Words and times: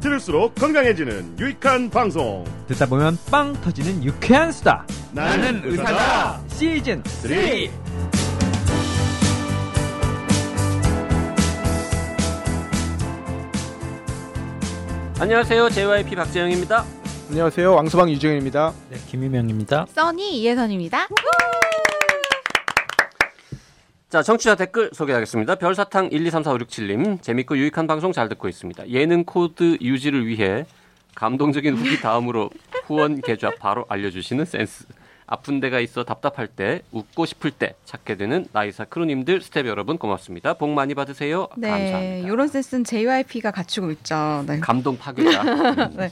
들을수록 0.00 0.54
건강해지는 0.54 1.38
유익한 1.38 1.90
방송 1.90 2.44
듣다 2.68 2.86
보면 2.86 3.18
빵 3.30 3.52
터지는 3.60 4.02
유쾌한 4.04 4.52
수다. 4.52 4.86
나는 5.12 5.62
의사다 5.64 6.40
시즌 6.48 7.02
3. 7.04 7.30
안녕하세요. 15.20 15.68
JYP 15.68 16.16
박재영입니다. 16.16 16.99
안녕하세요. 17.30 17.74
왕수방 17.76 18.10
유정현입니다. 18.10 18.72
네, 18.90 18.98
김유명입니다. 19.06 19.86
써니 19.90 20.40
이혜선입니다. 20.40 21.06
자, 24.08 24.20
청취자 24.24 24.56
댓글 24.56 24.90
소개하겠습니다. 24.92 25.54
별사탕 25.54 26.10
12345677님, 26.10 27.22
재밌고 27.22 27.56
유익한 27.56 27.86
방송 27.86 28.10
잘 28.10 28.28
듣고 28.28 28.48
있습니다. 28.48 28.88
예능 28.88 29.22
코드 29.22 29.78
유지를 29.80 30.26
위해 30.26 30.66
감동적인 31.14 31.76
후기 31.76 32.00
다음으로 32.00 32.50
후원 32.86 33.20
계좌 33.20 33.52
바로 33.60 33.86
알려주시는 33.88 34.44
센스. 34.44 34.86
아픈 35.30 35.60
데가 35.60 35.78
있어 35.78 36.02
답답할 36.04 36.48
때, 36.48 36.82
웃고 36.90 37.24
싶을 37.24 37.52
때 37.52 37.74
찾게 37.84 38.16
되는 38.16 38.46
나의사 38.52 38.86
crew님들, 38.86 39.40
스태프 39.40 39.66
여러분 39.66 39.96
고맙습니다. 39.96 40.54
복 40.54 40.70
많이 40.70 40.92
받으세요. 40.94 41.46
네, 41.56 41.70
감사합니다. 41.70 42.28
요런 42.28 42.48
센스는 42.48 42.82
JYP가 42.82 43.52
갖추고 43.52 43.92
있죠. 43.92 44.44
네. 44.48 44.58
감동 44.58 44.98
파괴자. 44.98 45.42
음. 45.42 45.94
네. 45.96 46.10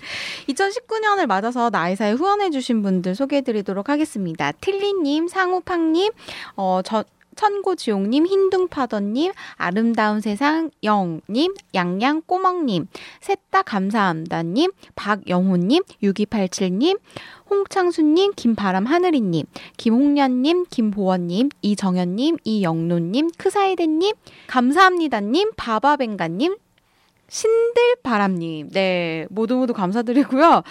2019년을 0.48 1.26
맞아서 1.26 1.68
나의사에 1.68 2.12
후원해 2.12 2.50
주신 2.50 2.80
분들 2.82 3.16
소개해 3.16 3.42
드리도록 3.42 3.88
하겠습니다. 3.88 4.52
틀리님, 4.52 5.26
상우팡님, 5.26 6.12
어, 6.54 6.80
저, 6.84 7.02
천고지용님, 7.38 8.26
흰둥파더님, 8.26 9.32
아름다운 9.54 10.20
세상 10.20 10.70
영님, 10.82 11.54
양양꼬멍님, 11.72 12.88
셋다 13.20 13.62
감사합니다님, 13.62 14.72
박영호님, 14.96 15.84
6287님, 16.02 16.98
홍창수님, 17.48 18.32
김바람 18.34 18.86
하늘이님, 18.86 19.46
김홍련님, 19.76 20.66
김보원님, 20.68 21.50
이정현님, 21.62 22.38
이영노님, 22.42 23.30
크사이드님, 23.38 24.14
감사합니다님, 24.48 25.52
바바뱅가님, 25.56 26.56
신들바람님, 27.28 28.70
네 28.70 29.26
모두 29.30 29.54
모두 29.56 29.74
감사드리고요. 29.74 30.62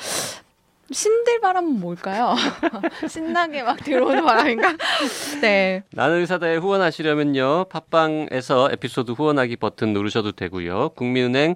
신들바람은 0.91 1.79
뭘까요? 1.79 2.35
신나게 3.07 3.63
막 3.63 3.77
들어오는 3.83 4.23
바람인가? 4.23 4.75
네. 5.41 5.83
나는 5.91 6.19
의사다에 6.19 6.57
후원하시려면요. 6.57 7.65
팟빵에서 7.65 8.69
에피소드 8.71 9.11
후원하기 9.11 9.57
버튼 9.57 9.93
누르셔도 9.93 10.31
되고요. 10.31 10.89
국민은행 10.89 11.55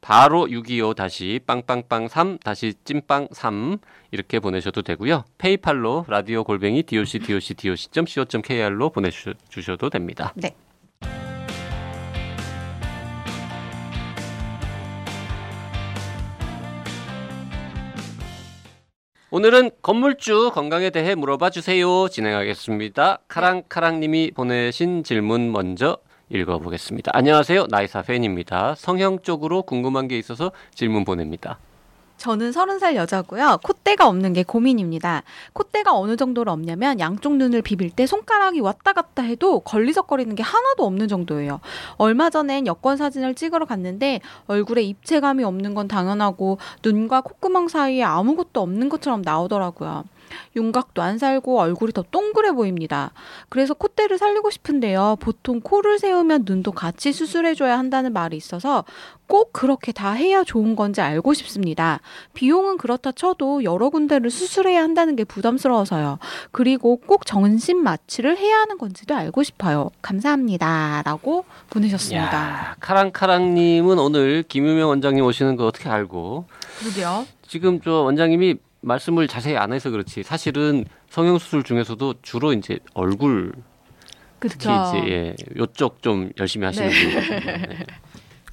바로 0.00 0.50
625 0.50 0.94
다시 0.94 1.40
빵빵빵 1.46 2.08
3 2.08 2.38
다시 2.38 2.74
찐빵 2.84 3.28
3 3.32 3.78
이렇게 4.12 4.40
보내셔도 4.40 4.82
되고요. 4.82 5.24
페이팔로 5.38 6.06
라디오 6.08 6.42
골뱅이 6.42 6.82
doc 6.82 7.18
doc 7.20 7.54
doc.co.kr로 7.54 8.90
보내주셔도 8.90 9.90
됩니다. 9.90 10.32
네. 10.36 10.54
오늘은 19.32 19.70
건물주 19.80 20.50
건강에 20.52 20.90
대해 20.90 21.14
물어봐 21.14 21.50
주세요. 21.50 22.08
진행하겠습니다. 22.08 23.20
카랑카랑님이 23.28 24.32
보내신 24.32 25.04
질문 25.04 25.52
먼저 25.52 25.98
읽어보겠습니다. 26.30 27.12
안녕하세요. 27.14 27.68
나이사 27.70 28.02
팬입니다. 28.02 28.74
성형 28.74 29.20
쪽으로 29.22 29.62
궁금한 29.62 30.08
게 30.08 30.18
있어서 30.18 30.50
질문 30.74 31.04
보냅니다. 31.04 31.60
저는 32.20 32.52
서른 32.52 32.78
살 32.78 32.96
여자고요. 32.96 33.60
콧대가 33.64 34.06
없는 34.06 34.34
게 34.34 34.42
고민입니다. 34.42 35.22
콧대가 35.54 35.96
어느 35.96 36.16
정도로 36.16 36.52
없냐면 36.52 37.00
양쪽 37.00 37.36
눈을 37.36 37.62
비빌 37.62 37.90
때 37.90 38.06
손가락이 38.06 38.60
왔다 38.60 38.92
갔다 38.92 39.22
해도 39.22 39.60
걸리적거리는 39.60 40.34
게 40.34 40.42
하나도 40.42 40.84
없는 40.84 41.08
정도예요. 41.08 41.60
얼마 41.96 42.28
전엔 42.28 42.66
여권 42.66 42.98
사진을 42.98 43.34
찍으러 43.34 43.64
갔는데 43.64 44.20
얼굴에 44.48 44.82
입체감이 44.82 45.44
없는 45.44 45.72
건 45.72 45.88
당연하고 45.88 46.58
눈과 46.84 47.22
콧구멍 47.22 47.68
사이에 47.68 48.02
아무것도 48.02 48.60
없는 48.60 48.90
것처럼 48.90 49.22
나오더라고요. 49.22 50.04
윤곽도 50.56 51.02
안 51.02 51.18
살고 51.18 51.60
얼굴이 51.60 51.92
더 51.92 52.02
동그래 52.10 52.52
보입니다. 52.52 53.12
그래서 53.48 53.74
콧대를 53.74 54.18
살리고 54.18 54.50
싶은데요. 54.50 55.16
보통 55.20 55.60
코를 55.60 55.98
세우면 55.98 56.44
눈도 56.46 56.72
같이 56.72 57.12
수술해줘야 57.12 57.78
한다는 57.78 58.12
말이 58.12 58.36
있어서 58.36 58.84
꼭 59.26 59.52
그렇게 59.52 59.92
다 59.92 60.10
해야 60.10 60.42
좋은 60.42 60.74
건지 60.74 61.00
알고 61.00 61.34
싶습니다. 61.34 62.00
비용은 62.34 62.78
그렇다 62.78 63.12
쳐도 63.12 63.62
여러 63.62 63.88
군데를 63.88 64.28
수술해야 64.28 64.82
한다는 64.82 65.14
게 65.14 65.22
부담스러워서요. 65.22 66.18
그리고 66.50 66.96
꼭 66.96 67.24
전신 67.24 67.80
마취를 67.82 68.36
해야 68.38 68.56
하는 68.58 68.76
건지도 68.76 69.14
알고 69.14 69.44
싶어요. 69.44 69.90
감사합니다. 70.02 71.02
라고 71.04 71.44
보내셨습니다. 71.70 72.36
야, 72.36 72.76
카랑카랑님은 72.80 73.98
오늘 74.00 74.42
김유명 74.42 74.88
원장님 74.88 75.24
오시는 75.24 75.54
거 75.54 75.66
어떻게 75.66 75.88
알고? 75.88 76.46
그러게요. 76.80 77.26
지금 77.46 77.80
저 77.80 77.92
원장님이 78.02 78.56
말씀을 78.80 79.28
자세히 79.28 79.56
안 79.56 79.72
해서 79.72 79.90
그렇지 79.90 80.22
사실은 80.22 80.84
성형 81.08 81.38
수술 81.38 81.62
중에서도 81.62 82.14
주로 82.22 82.52
이제 82.52 82.78
얼굴 82.94 83.52
특히 84.40 84.56
그렇죠. 84.58 84.96
이제 84.96 85.10
예, 85.10 85.36
요쪽 85.56 86.02
좀 86.02 86.30
열심히 86.38 86.64
하시는 86.64 86.88
네. 86.88 87.12
분이거든요. 87.12 87.40
네. 87.68 87.86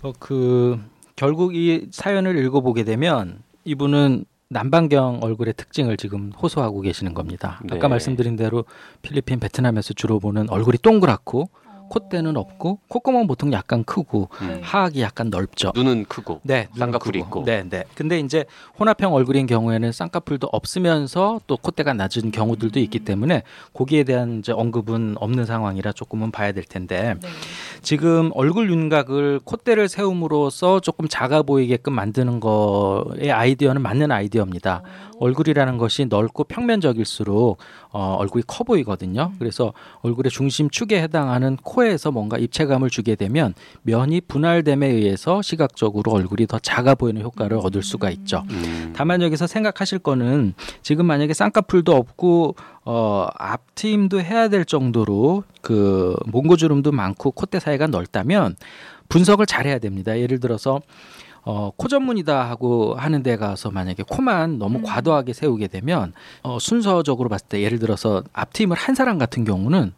어, 0.01 0.13
그 0.19 0.79
결국 1.15 1.55
이 1.55 1.87
사연을 1.91 2.37
읽어보게 2.37 2.83
되면 2.83 3.41
이분은 3.63 4.25
남반경 4.49 5.19
얼굴의 5.21 5.55
특징을 5.55 5.97
지금 5.97 6.31
호소하고 6.31 6.81
계시는 6.81 7.13
겁니다. 7.13 7.59
네. 7.63 7.75
아까 7.75 7.87
말씀드린 7.87 8.35
대로 8.35 8.65
필리핀, 9.01 9.39
베트남에서 9.39 9.93
주로 9.93 10.19
보는 10.19 10.49
얼굴이 10.49 10.77
동그랗고 10.77 11.49
콧대는 11.89 12.37
없고 12.37 12.79
콧구멍 12.87 13.27
보통 13.27 13.51
약간 13.53 13.83
크고 13.83 14.29
음. 14.41 14.59
하악이 14.61 15.01
약간 15.01 15.29
넓죠. 15.29 15.71
눈은 15.75 16.05
크고 16.05 16.41
네, 16.43 16.67
쌍꺼풀이 16.77 17.19
크고. 17.21 17.39
있고. 17.41 17.45
네, 17.45 17.63
네. 17.69 17.83
근데 17.95 18.19
이제 18.19 18.45
혼합형 18.79 19.13
얼굴인 19.13 19.47
경우에는 19.47 19.91
쌍꺼풀도 19.91 20.49
없으면서 20.51 21.41
또 21.47 21.57
콧대가 21.57 21.93
낮은 21.93 22.31
경우들도 22.31 22.79
있기 22.79 22.99
때문에 22.99 23.43
거기에 23.73 24.03
대한 24.03 24.39
이제 24.39 24.51
언급은 24.51 25.15
없는 25.19 25.45
상황이라 25.45 25.91
조금은 25.93 26.31
봐야 26.31 26.51
될 26.51 26.63
텐데 26.63 27.15
네. 27.21 27.29
지금 27.81 28.31
얼굴 28.33 28.69
윤곽을 28.69 29.41
콧대를 29.43 29.87
세움으로써 29.87 30.79
조금 30.79 31.07
작아 31.07 31.41
보이게끔 31.43 31.93
만드는 31.93 32.39
거의 32.39 33.31
아이디어는 33.31 33.81
맞는 33.81 34.11
아이디어입니다. 34.11 34.81
얼굴이라는 35.19 35.77
것이 35.77 36.05
넓고 36.05 36.43
평면적일수록 36.43 37.57
어, 37.91 38.15
얼굴이 38.19 38.43
커 38.45 38.63
보이거든요. 38.63 39.31
그래서 39.39 39.73
얼굴의 40.01 40.29
중심축에 40.31 41.01
해당하는 41.01 41.57
코 41.63 41.76
에서 41.85 42.11
뭔가 42.11 42.37
입체감을 42.37 42.89
주게 42.89 43.15
되면 43.15 43.53
면이 43.83 44.21
분할됨에 44.21 44.87
의해서 44.87 45.41
시각적으로 45.41 46.11
얼굴이 46.11 46.47
더 46.47 46.59
작아 46.59 46.95
보이는 46.95 47.21
효과를 47.21 47.57
얻을 47.57 47.83
수가 47.83 48.09
있죠. 48.11 48.43
음. 48.49 48.93
다만 48.95 49.21
여기서 49.21 49.47
생각하실 49.47 49.99
거는 49.99 50.53
지금 50.81 51.05
만약에 51.05 51.33
쌍꺼풀도 51.33 51.95
없고 51.95 52.55
어 52.85 53.27
앞트임도 53.35 54.21
해야 54.21 54.47
될 54.47 54.65
정도로 54.65 55.43
그 55.61 56.15
몽고주름도 56.25 56.91
많고 56.91 57.31
콧대 57.31 57.59
사이가 57.59 57.87
넓다면 57.87 58.55
분석을 59.09 59.45
잘 59.45 59.65
해야 59.65 59.79
됩니다. 59.79 60.17
예를 60.17 60.39
들어서 60.39 60.81
어, 61.49 61.71
코 61.77 61.87
전문이다 61.87 62.49
하고 62.49 62.95
하는 62.95 63.23
데 63.23 63.37
가서 63.37 63.71
만약에 63.71 64.03
코만 64.09 64.59
너무 64.59 64.81
과도하게 64.81 65.31
세우게 65.31 65.67
되면 65.67 66.11
어, 66.43 66.59
순서적으로 66.59 67.29
봤을 67.29 67.47
때 67.47 67.61
예를 67.61 67.79
들어서 67.79 68.21
앞트임을 68.33 68.75
한 68.75 68.95
사람 68.95 69.17
같은 69.17 69.45
경우는 69.45 69.93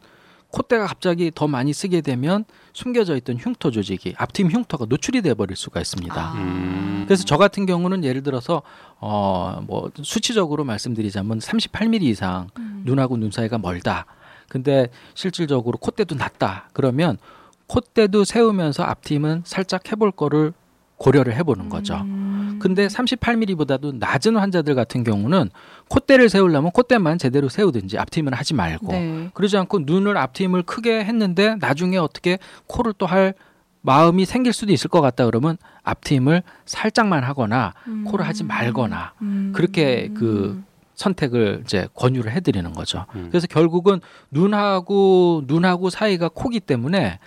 콧대가 0.51 0.87
갑자기 0.87 1.31
더 1.33 1.47
많이 1.47 1.73
쓰게 1.73 2.01
되면 2.01 2.43
숨겨져 2.73 3.15
있던 3.17 3.37
흉터 3.37 3.69
조직이 3.69 4.15
앞트임 4.17 4.49
흉터가 4.49 4.85
노출이 4.89 5.21
돼 5.21 5.33
버릴 5.33 5.55
수가 5.55 5.79
있습니다. 5.79 6.33
음. 6.33 7.03
그래서 7.05 7.23
저 7.23 7.37
같은 7.37 7.65
경우는 7.65 8.03
예를 8.03 8.23
들어서 8.23 8.61
어뭐 8.99 9.91
수치적으로 10.01 10.63
말씀드리자면 10.63 11.39
38mm 11.39 12.03
이상 12.03 12.49
눈하고 12.83 13.17
눈 13.17 13.31
사이가 13.31 13.59
멀다. 13.59 14.05
근데 14.47 14.89
실질적으로 15.13 15.77
콧대도 15.77 16.15
낮다. 16.15 16.69
그러면 16.73 17.17
콧대도 17.67 18.23
세우면서 18.23 18.83
앞팀은 18.83 19.43
살짝 19.45 19.91
해볼 19.91 20.11
거를 20.11 20.53
고려를 20.99 21.33
해보는 21.35 21.69
거죠. 21.69 21.95
음. 21.95 22.59
근데 22.61 22.87
38mm보다도 22.87 23.97
낮은 23.97 24.35
환자들 24.35 24.75
같은 24.75 25.03
경우는 25.03 25.49
콧대를 25.87 26.29
세우려면 26.29 26.71
콧대만 26.71 27.17
제대로 27.17 27.49
세우든지 27.49 27.97
앞팀은 27.97 28.33
하지 28.33 28.53
말고 28.53 28.91
네. 28.91 29.29
그러지 29.33 29.57
않고 29.57 29.79
눈을 29.85 30.17
앞팀을 30.17 30.63
크게 30.63 31.03
했는데 31.05 31.55
나중에 31.59 31.97
어떻게 31.97 32.37
코를 32.67 32.93
또 32.93 33.07
할 33.07 33.33
마음이 33.81 34.25
생길 34.25 34.53
수도 34.53 34.73
있을 34.73 34.89
것 34.89 35.01
같다 35.01 35.25
그러면 35.25 35.57
앞트임을 35.83 36.43
살짝만 36.65 37.23
하거나 37.23 37.73
음. 37.87 38.03
코를 38.03 38.27
하지 38.27 38.43
말거나 38.43 39.13
음. 39.21 39.51
그렇게 39.55 40.09
그 40.13 40.61
선택을 40.95 41.61
이제 41.63 41.87
권유를 41.93 42.31
해드리는 42.33 42.71
거죠. 42.73 43.05
음. 43.15 43.27
그래서 43.31 43.47
결국은 43.47 44.01
눈하고 44.31 45.43
눈하고 45.47 45.89
사이가 45.89 46.29
코기 46.29 46.59
때문에 46.59 47.19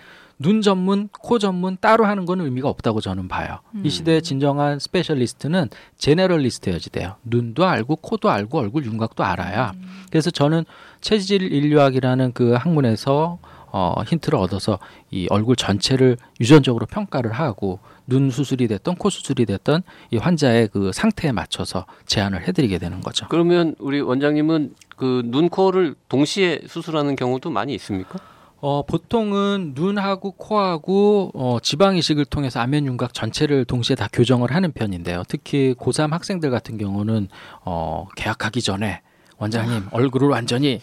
눈 0.43 0.61
전문, 0.61 1.09
코 1.09 1.39
전문 1.39 1.77
따로 1.81 2.05
하는 2.05 2.27
건 2.27 2.41
의미가 2.41 2.69
없다고 2.69 3.01
저는 3.01 3.29
봐요. 3.29 3.61
음. 3.75 3.83
이 3.87 3.91
시대의 3.91 4.23
진정한 4.23 4.79
specialist는 4.79 5.69
generalist여야지 5.97 6.91
돼요. 6.91 7.15
눈도 7.25 7.65
알고 7.65 7.97
코도 7.97 8.29
알고 8.29 8.59
얼굴 8.59 8.85
윤곽도 8.85 9.25
알아야. 9.25 9.73
음. 9.77 10.05
그래서 10.11 10.31
저는 10.31 10.65
체질 11.01 11.43
인류학이라는 11.43 12.33
그 12.33 12.53
학문에서 12.53 13.39
어, 13.75 13.95
힌트를 14.07 14.39
얻어서 14.39 14.79
이 15.11 15.27
얼굴 15.31 15.57
전체를 15.57 16.19
유전적으로 16.41 16.85
평가를 16.85 17.33
하고 17.33 17.79
눈 18.07 18.31
수술이 18.31 18.69
됐던 18.69 18.97
코 18.97 19.09
수술이 19.09 19.47
됐던 19.47 19.83
이 20.11 20.19
환자의 20.19 20.69
그 20.69 20.93
상태에 20.93 21.33
맞춰서 21.33 21.87
제안을 22.05 22.47
해드리게 22.47 22.79
되는 22.79 23.01
거죠. 23.01 23.27
그러면 23.31 23.75
우리 23.79 24.03
원장님은 24.03 24.75
그 24.97 25.23
눈, 25.25 25.49
코를 25.49 25.95
동시에 26.09 26.61
수술하는 26.67 27.17
경우도 27.17 27.51
많이 27.51 27.75
있습니까? 27.75 28.19
어, 28.63 28.87
보통은 28.87 29.73
눈하고 29.75 30.31
코하고 30.31 31.33
어, 31.35 31.59
지방 31.61 31.97
이식을 31.97 32.27
통해서 32.27 32.61
안면 32.61 32.87
윤곽 32.87 33.13
전체를 33.13 33.65
동시에 33.65 33.97
다 33.97 34.09
교정을 34.13 34.55
하는 34.55 34.71
편인데요. 34.71 35.25
특히 35.27 35.75
고3 35.77 36.13
학생들 36.13 36.49
같은 36.53 36.79
경우는 36.79 37.27
어, 37.65 38.07
계약하기 38.17 38.63
전에 38.63 39.03
원장님 39.39 39.89
얼굴을 39.91 40.29
완전히 40.29 40.81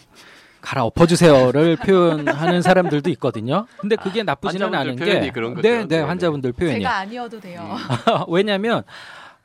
갈아 0.60 0.84
엎어 0.84 1.06
주세요를 1.06 1.76
표현하는 1.82 2.60
사람들도 2.60 3.08
있거든요. 3.12 3.66
근데 3.78 3.96
그게 3.96 4.22
나쁘지는 4.24 4.74
환자분들 4.74 5.02
않은 5.02 5.22
게 5.22 5.30
그런 5.30 5.54
거죠. 5.54 5.66
네, 5.66 5.78
네, 5.78 5.88
네, 5.88 5.96
네. 6.00 6.02
환자분들 6.02 6.52
표현이 6.52 6.80
제가 6.80 6.98
아니어도 6.98 7.40
돼요. 7.40 7.76
왜냐하면 8.28 8.82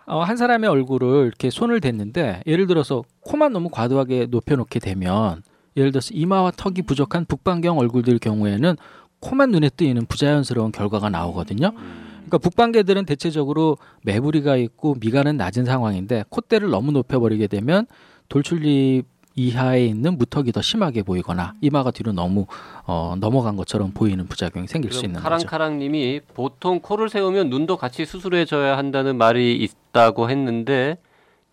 어, 0.07 0.23
한 0.23 0.35
사람의 0.35 0.69
얼굴을 0.69 1.27
이렇게 1.27 1.49
손을 1.49 1.79
댔는데 1.79 2.43
예를 2.45 2.67
들어서 2.67 3.01
코만 3.21 3.53
너무 3.53 3.69
과도하게 3.69 4.27
높여 4.29 4.57
놓게 4.57 4.79
되면 4.79 5.41
예를 5.77 5.91
들어서 5.91 6.11
이마와 6.13 6.51
턱이 6.51 6.83
부족한 6.83 7.25
북방경 7.25 7.77
얼굴들 7.77 8.19
경우에는 8.19 8.75
코만 9.19 9.51
눈에 9.51 9.69
띄는 9.69 10.05
부자연스러운 10.05 10.71
결과가 10.71 11.09
나오거든요. 11.09 11.71
그러니까 11.71 12.37
북방계들은 12.37 13.05
대체적으로 13.05 13.77
매부리가 14.03 14.55
있고 14.57 14.95
미간은 14.99 15.37
낮은 15.37 15.65
상황인데 15.65 16.25
콧대를 16.29 16.69
너무 16.69 16.91
높여버리게 16.91 17.47
되면 17.47 17.85
돌출입 18.29 19.05
이하에 19.37 19.85
있는 19.85 20.17
무턱이 20.17 20.53
더 20.53 20.61
심하게 20.61 21.03
보이거나 21.03 21.55
이마가 21.59 21.91
뒤로 21.91 22.13
너무 22.13 22.45
어, 22.85 23.15
넘어간 23.19 23.57
것처럼 23.57 23.91
보이는 23.91 24.25
부작용이 24.27 24.67
생길 24.67 24.93
수 24.93 25.03
있는 25.03 25.15
거죠. 25.15 25.23
카랑카랑님이 25.23 26.21
보통 26.33 26.79
코를 26.79 27.09
세우면 27.09 27.49
눈도 27.49 27.75
같이 27.75 28.05
수술해줘야 28.05 28.77
한다는 28.77 29.17
말이 29.17 29.55
있다고 29.57 30.29
했는데 30.29 30.97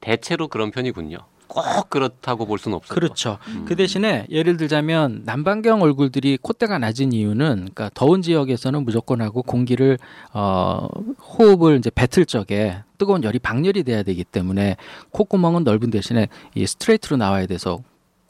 대체로 0.01 0.47
그런 0.47 0.71
편이군요. 0.71 1.19
꼭 1.53 1.91
그렇다고 1.91 2.47
볼 2.47 2.59
수는 2.59 2.77
없어요. 2.77 2.95
그렇죠. 2.95 3.39
음. 3.49 3.67
그 3.67 3.77
대신에 3.77 4.27
예를 4.31 4.57
들자면 4.57 5.23
남방경 5.27 5.83
얼굴들이 5.83 6.39
콧대가 6.41 6.79
낮은 6.79 7.13
이유는 7.13 7.55
그러니까 7.57 7.91
더운 7.93 8.23
지역에서는 8.23 8.83
무조건 8.85 9.21
하고 9.21 9.43
공기를 9.43 9.99
어 10.33 10.89
호흡을 11.21 11.77
이제 11.77 11.91
뱉을 11.91 12.25
적에 12.25 12.83
뜨거운 12.97 13.23
열이 13.23 13.39
방열이 13.39 13.83
돼야 13.83 14.03
되기 14.03 14.25
때문에 14.25 14.77
콧구멍은 15.11 15.65
넓은 15.65 15.91
대신에 15.91 16.29
이 16.55 16.67
스트레이트로 16.67 17.19
나와야 17.19 17.47
돼서 17.47 17.83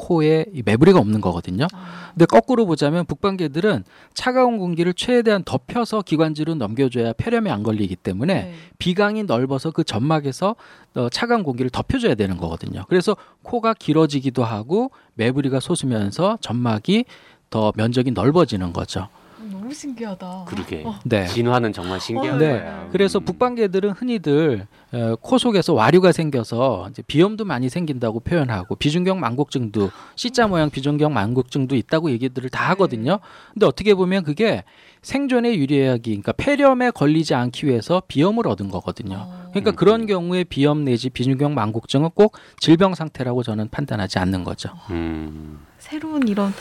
코에 0.02 0.46
이 0.52 0.62
매부리가 0.64 0.98
없는 0.98 1.20
거거든요. 1.20 1.68
근데 2.12 2.26
거꾸로 2.26 2.66
보자면 2.66 3.06
북방개들은 3.06 3.84
차가운 4.14 4.58
공기를 4.58 4.94
최대한 4.94 5.44
덮여서 5.44 6.02
기관지로 6.02 6.56
넘겨줘야 6.56 7.12
폐렴에 7.12 7.50
안 7.50 7.62
걸리기 7.62 7.94
때문에 7.96 8.34
네. 8.34 8.54
비강이 8.78 9.24
넓어서 9.24 9.70
그 9.70 9.84
점막에서 9.84 10.56
어, 10.96 11.08
차가운 11.08 11.44
공기를 11.44 11.70
덮여줘야 11.70 12.16
되는 12.16 12.36
거거든요. 12.36 12.84
그래서 12.88 13.16
코가 13.42 13.74
길어지기도 13.74 14.42
하고 14.42 14.90
매부리가 15.14 15.60
솟으면서 15.60 16.36
점막이 16.40 17.04
더 17.50 17.72
면적이 17.76 18.10
넓어지는 18.10 18.72
거죠. 18.72 19.08
너무 19.50 19.72
신기하다. 19.72 20.46
그러게. 20.48 20.84
네. 21.04 21.26
진화는 21.26 21.72
정말 21.72 22.00
신기한 22.00 22.38
네. 22.38 22.50
거야. 22.50 22.88
그래서 22.90 23.18
음. 23.20 23.24
북방개들은 23.24 23.90
흔히들 23.90 24.66
어, 24.66 24.81
코 25.20 25.38
속에서 25.38 25.72
와류가 25.72 26.12
생겨서 26.12 26.88
이제 26.90 27.02
비염도 27.06 27.44
많이 27.44 27.68
생긴다고 27.68 28.20
표현하고 28.20 28.76
비중경 28.76 29.20
만곡증도 29.20 29.90
C자 30.16 30.46
모양 30.46 30.68
비중경 30.68 31.14
만곡증도 31.14 31.76
있다고 31.76 32.10
얘기들을 32.10 32.50
다 32.50 32.68
하거든요. 32.70 33.18
근데 33.54 33.66
어떻게 33.66 33.94
보면 33.94 34.22
그게 34.22 34.64
생존에 35.00 35.56
유리하기, 35.56 36.10
그러니까 36.10 36.32
폐렴에 36.32 36.90
걸리지 36.90 37.34
않기 37.34 37.66
위해서 37.66 38.02
비염을 38.06 38.46
얻은 38.46 38.70
거거든요. 38.70 39.16
어. 39.16 39.48
그러니까 39.50 39.72
음. 39.72 39.76
그런 39.76 40.06
경우에 40.06 40.44
비염 40.44 40.84
내지 40.84 41.10
비중경 41.10 41.54
만곡증은 41.54 42.10
꼭 42.14 42.36
질병 42.60 42.94
상태라고 42.94 43.42
저는 43.42 43.68
판단하지 43.70 44.18
않는 44.18 44.44
거죠. 44.44 44.70
음. 44.90 45.60
새로운 45.78 46.28
이런 46.28 46.52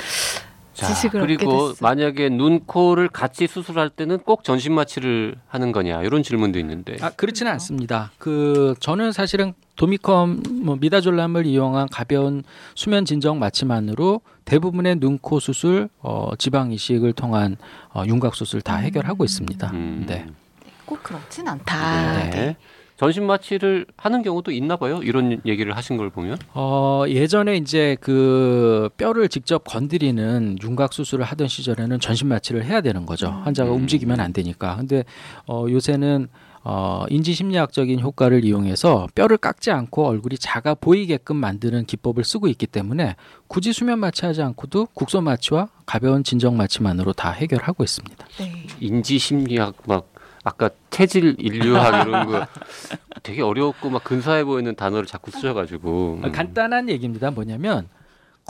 자, 0.82 0.94
지식을 0.94 1.22
그리고 1.22 1.70
됐어. 1.70 1.76
만약에 1.82 2.30
눈, 2.30 2.60
코를 2.66 3.08
같이 3.08 3.48
수술할 3.48 3.90
때는 3.90 4.20
꼭 4.20 4.44
전신 4.44 4.74
마취를 4.74 5.36
하는 5.48 5.72
거냐 5.72 6.02
이런 6.04 6.24
질문도 6.24 6.60
있는데. 6.60 6.98
아 7.02 7.12
그렇지는 7.12 7.52
않습니다. 7.54 8.12
그 8.18 8.76
저는 8.80 9.12
사실은 9.12 9.54
도미컴 9.76 10.44
뭐 10.64 10.76
미다졸람을 10.80 11.46
이용한 11.46 11.88
가벼운 11.92 12.44
수면 12.76 13.06
진정 13.06 13.40
마취만으로 13.40 14.22
대부분의 14.46 14.98
눈, 15.00 15.18
코 15.18 15.40
수술, 15.40 15.90
어, 16.00 16.32
지방 16.38 16.72
이식을 16.72 17.14
통한 17.14 17.58
어, 17.94 18.04
윤곽 18.06 18.36
수술 18.36 18.62
다 18.62 18.78
해결하고 18.78 19.24
있습니다. 19.24 19.72
음. 19.74 20.06
네. 20.08 20.26
꼭 20.86 21.02
그렇진 21.04 21.48
않다. 21.48 22.24
네. 22.26 22.30
네. 22.30 22.58
전신 23.02 23.26
마취를 23.26 23.88
하는 23.98 24.22
경우도 24.22 24.52
있나 24.52 24.76
봐요. 24.76 25.02
이런 25.02 25.42
얘기를 25.44 25.76
하신 25.76 25.98
걸 25.98 26.12
보면. 26.12 26.38
어, 26.54 27.04
예전에 27.08 27.58
이제 27.58 27.98
그 28.00 28.90
뼈를 28.96 29.28
직접 29.28 29.64
건드리는 29.64 30.58
윤곽 30.62 30.94
수술을 30.94 31.26
하던 31.26 31.48
시절에는 31.48 32.00
전신 32.00 32.28
마취를 32.28 32.64
해야 32.64 32.80
되는 32.80 33.08
거죠. 33.08 33.30
환자가 33.44 33.72
음. 33.72 33.78
움직이면 33.78 34.20
안 34.20 34.34
되니까. 34.34 34.76
근데 34.76 35.04
어, 35.48 35.66
요새는 35.68 36.28
어, 36.64 37.06
인지 37.10 37.34
심리학적인 37.34 38.00
효과를 38.02 38.46
이용해서 38.46 39.08
뼈를 39.16 39.38
깎지 39.38 39.72
않고 39.72 40.06
얼굴이 40.06 40.38
작아 40.38 40.76
보이게끔 40.76 41.38
만드는 41.38 41.86
기법을 41.86 42.24
쓰고 42.24 42.48
있기 42.50 42.68
때문에 42.68 43.16
굳이 43.48 43.74
수면 43.74 43.98
마취하지 43.98 44.44
않고도 44.44 44.90
국소 44.94 45.22
마취와 45.22 45.70
가벼운 45.88 46.24
진정 46.24 46.56
마취만으로 46.56 47.14
다 47.14 47.32
해결하고 47.32 47.84
있습니다. 47.84 48.28
네. 48.38 48.68
인지 48.80 49.18
심리학 49.18 49.74
막 49.88 50.11
아까 50.44 50.70
체질 50.90 51.36
인류학 51.38 52.08
이런 52.08 52.28
거 52.28 52.48
되게 53.24 53.42
어렵고 53.42 53.90
막 53.90 54.04
근사해 54.04 54.44
보이는 54.44 54.76
단어를 54.76 55.06
자꾸 55.06 55.32
쓰셔가지고 55.32 56.20
음. 56.22 56.26
아, 56.26 56.32
간단한 56.32 56.90
얘기입니다. 56.90 57.32
뭐냐면 57.32 57.88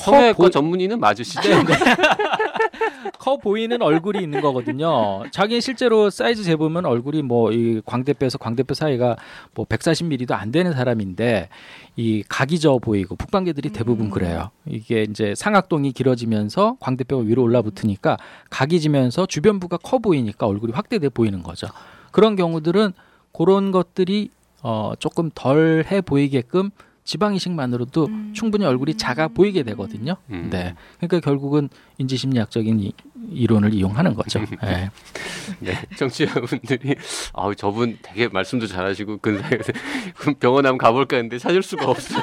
성형외과 0.01 0.33
커, 0.37 0.43
보, 0.43 0.49
전문의는 0.49 0.99
맞으시죠? 0.99 1.41
커 3.19 3.37
보이는 3.37 3.81
얼굴이 3.81 4.21
있는 4.21 4.41
거거든요. 4.41 5.23
자기 5.31 5.61
실제로 5.61 6.09
사이즈 6.09 6.43
재보면 6.43 6.85
얼굴이 6.85 7.21
뭐 7.21 7.51
이 7.51 7.81
광대뼈에서 7.85 8.37
광대뼈 8.37 8.73
사이가 8.73 9.17
뭐 9.53 9.65
140mm도 9.65 10.31
안 10.31 10.51
되는 10.51 10.73
사람인데 10.73 11.49
이 11.97 12.23
각이 12.27 12.59
져 12.59 12.79
보이고 12.79 13.15
북방개들이 13.15 13.69
대부분 13.69 14.07
음. 14.07 14.11
그래요. 14.11 14.49
이게 14.65 15.03
이제 15.03 15.33
상악동이 15.35 15.91
길어지면서 15.91 16.77
광대뼈가 16.79 17.23
위로 17.23 17.43
올라붙으니까 17.43 18.17
각이 18.49 18.79
지면서 18.79 19.25
주변부가 19.25 19.77
커 19.77 19.99
보이니까 19.99 20.47
얼굴이 20.47 20.71
확대돼 20.73 21.09
보이는 21.09 21.43
거죠. 21.43 21.67
그런 22.11 22.35
경우들은 22.35 22.93
그런 23.33 23.71
것들이 23.71 24.29
어 24.63 24.93
조금 24.99 25.29
덜 25.33 25.83
해 25.91 26.01
보이게끔 26.01 26.69
지방 27.03 27.35
이식만으로도 27.35 28.05
음. 28.05 28.31
충분히 28.33 28.65
얼굴이 28.65 28.95
작아 28.95 29.27
보이게 29.27 29.63
되거든요. 29.63 30.15
음. 30.29 30.49
네. 30.51 30.75
그러니까 30.97 31.19
결국은 31.19 31.69
인지심리학적인 31.97 32.79
이, 32.79 32.93
이론을 33.31 33.73
이용하는 33.73 34.13
거죠. 34.13 34.39
예. 34.63 34.91
네, 35.59 35.73
청취자분들이 35.97 36.95
아우 37.33 37.55
저분 37.55 37.97
되게 38.01 38.27
말씀도 38.27 38.67
잘하시고 38.67 39.17
근사해서 39.17 39.73
그럼 40.15 40.35
병원 40.39 40.65
한번 40.65 40.77
가볼까 40.77 41.17
했는데 41.17 41.37
찾을 41.37 41.63
수가 41.63 41.89
없어. 41.89 42.19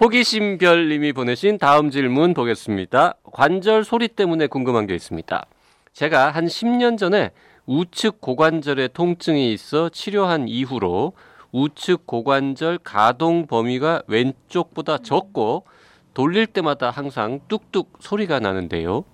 호기심별님이 0.00 1.12
보내신 1.12 1.58
다음 1.58 1.90
질문 1.90 2.34
보겠습니다. 2.34 3.14
관절 3.32 3.84
소리 3.84 4.08
때문에 4.08 4.46
궁금한 4.46 4.86
게 4.86 4.94
있습니다. 4.94 5.46
제가 5.92 6.30
한 6.30 6.46
10년 6.46 6.98
전에 6.98 7.30
우측 7.70 8.20
고관절에 8.20 8.88
통증이 8.88 9.52
있어 9.52 9.90
치료한 9.90 10.48
이후로 10.48 11.12
우측 11.52 12.04
고관절 12.04 12.78
가동 12.78 13.46
범위가 13.46 14.02
왼쪽보다 14.08 14.98
적고 14.98 15.66
돌릴 16.12 16.48
때마다 16.48 16.90
항상 16.90 17.38
뚝뚝 17.46 17.98
소리가 18.00 18.40
나는데요. 18.40 19.04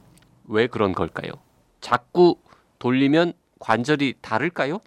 왜 0.47 0.69
그런 0.69 0.95
걸까요? 0.95 1.33
자꾸 1.83 2.37
돌리면 2.79 3.35
관절이 3.59 4.15
다를까요? 4.23 4.81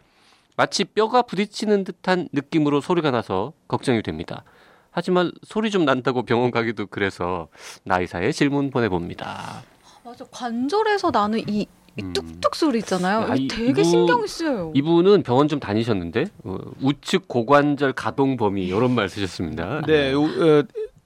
마치 0.56 0.84
뼈가 0.84 1.22
부딪히는 1.22 1.84
듯한 1.84 2.28
느낌으로 2.34 2.82
소리가 2.82 3.12
나서 3.12 3.54
걱정이 3.68 4.02
됩니다. 4.02 4.44
하지만 4.90 5.32
소리 5.44 5.70
좀 5.70 5.86
난다고 5.86 6.24
병원 6.24 6.50
가기도 6.50 6.88
그래서 6.88 7.50
나이사에 7.84 8.32
질문 8.32 8.72
보내봅니다. 8.72 9.62
맞아 10.04 10.26
관절에서 10.32 11.12
나는 11.12 11.44
이 11.48 11.68
이 11.98 12.02
음. 12.04 12.14
뚝뚝 12.14 12.56
소리 12.56 12.80
있잖아요. 12.80 13.30
야, 13.30 13.36
이- 13.36 13.48
되게 13.48 13.70
이분- 13.72 13.84
신경 13.84 14.26
쓰여요. 14.28 14.72
이분은 14.76 15.24
병원 15.24 15.48
좀 15.48 15.60
다니셨는데 15.60 16.26
어, 16.44 16.58
우측 16.82 17.28
고관절 17.28 17.94
가동 17.94 18.38
범위 18.38 18.66
이런 18.68 18.92
말 18.96 19.10
쓰셨습니다. 19.10 19.82
네, 19.88 20.12
요- 20.12 20.24
어, 20.24 20.64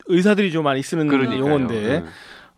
의사들이 0.07 0.51
좀 0.51 0.63
많이 0.63 0.81
쓰는 0.81 1.07
그러니까요. 1.07 1.39
용어인데 1.39 1.81
네. 1.81 2.03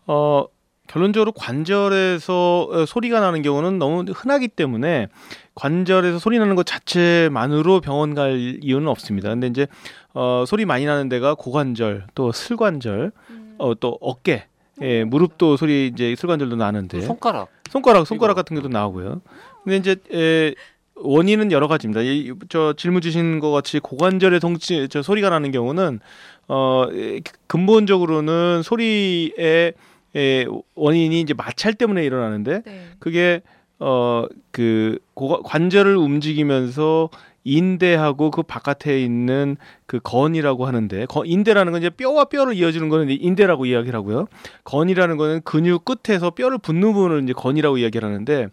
어, 0.06 0.46
결론적으로 0.88 1.32
관절에서 1.32 2.68
어, 2.70 2.86
소리가 2.86 3.20
나는 3.20 3.42
경우는 3.42 3.78
너무 3.78 4.04
흔하기 4.08 4.48
때문에 4.48 5.08
관절에서 5.54 6.18
소리 6.18 6.38
나는 6.38 6.54
것 6.54 6.64
자체만으로 6.66 7.80
병원 7.80 8.14
갈 8.14 8.58
이유는 8.62 8.88
없습니다. 8.88 9.28
근데 9.30 9.46
이제 9.48 9.66
어, 10.14 10.44
소리 10.46 10.64
많이 10.64 10.84
나는 10.86 11.08
데가 11.08 11.34
고관절, 11.34 12.06
또 12.14 12.32
슬관절, 12.32 13.12
음. 13.30 13.54
어, 13.58 13.74
또 13.74 13.98
어깨, 14.00 14.46
예, 14.80 15.04
무릎도 15.04 15.56
소리 15.56 15.88
이제 15.92 16.14
슬관절도 16.16 16.56
나는데 16.56 17.00
손가락 17.02 17.48
손가락 17.70 18.06
손가락. 18.06 18.34
같은 18.34 18.56
것도 18.56 18.68
나오고요. 18.68 19.20
근데 19.64 19.76
이제 19.76 19.96
에, 20.12 20.54
원인은 20.94 21.52
여러 21.52 21.68
가지입니다. 21.68 22.00
이, 22.02 22.32
저 22.48 22.72
질문 22.74 23.02
주신 23.02 23.40
것 23.40 23.50
같이 23.50 23.80
고관절의 23.80 24.40
통증, 24.40 24.88
저 24.88 25.02
소리가 25.02 25.30
나는 25.30 25.52
경우는 25.52 26.00
어 26.48 26.86
에, 26.92 27.20
근본적으로는 27.46 28.62
소리의 28.62 29.74
에, 30.16 30.46
원인이 30.74 31.20
이제 31.20 31.34
마찰 31.34 31.74
때문에 31.74 32.04
일어나는데 32.04 32.62
네. 32.64 32.86
그게 32.98 33.42
어 33.78 34.26
그 34.56 34.98
관절을 35.44 35.98
움직이면서 35.98 37.10
인대하고 37.46 38.32
그 38.32 38.42
바깥에 38.42 39.00
있는 39.00 39.56
그 39.86 40.00
건이라고 40.02 40.66
하는데 40.66 41.06
거, 41.06 41.24
인대라는 41.24 41.72
건 41.72 41.80
이제 41.80 41.90
뼈와 41.90 42.24
뼈를 42.24 42.54
이어주는 42.54 42.88
거는 42.88 43.08
인대라고 43.08 43.66
이야기를 43.66 43.96
하고요. 43.96 44.26
건이라는 44.64 45.16
거는 45.16 45.42
근육 45.42 45.84
끝에서 45.84 46.30
뼈를 46.30 46.58
붙는 46.58 46.92
부분을 46.92 47.22
이제 47.22 47.32
건이라고 47.32 47.78
이야기를 47.78 48.06
하는데 48.06 48.48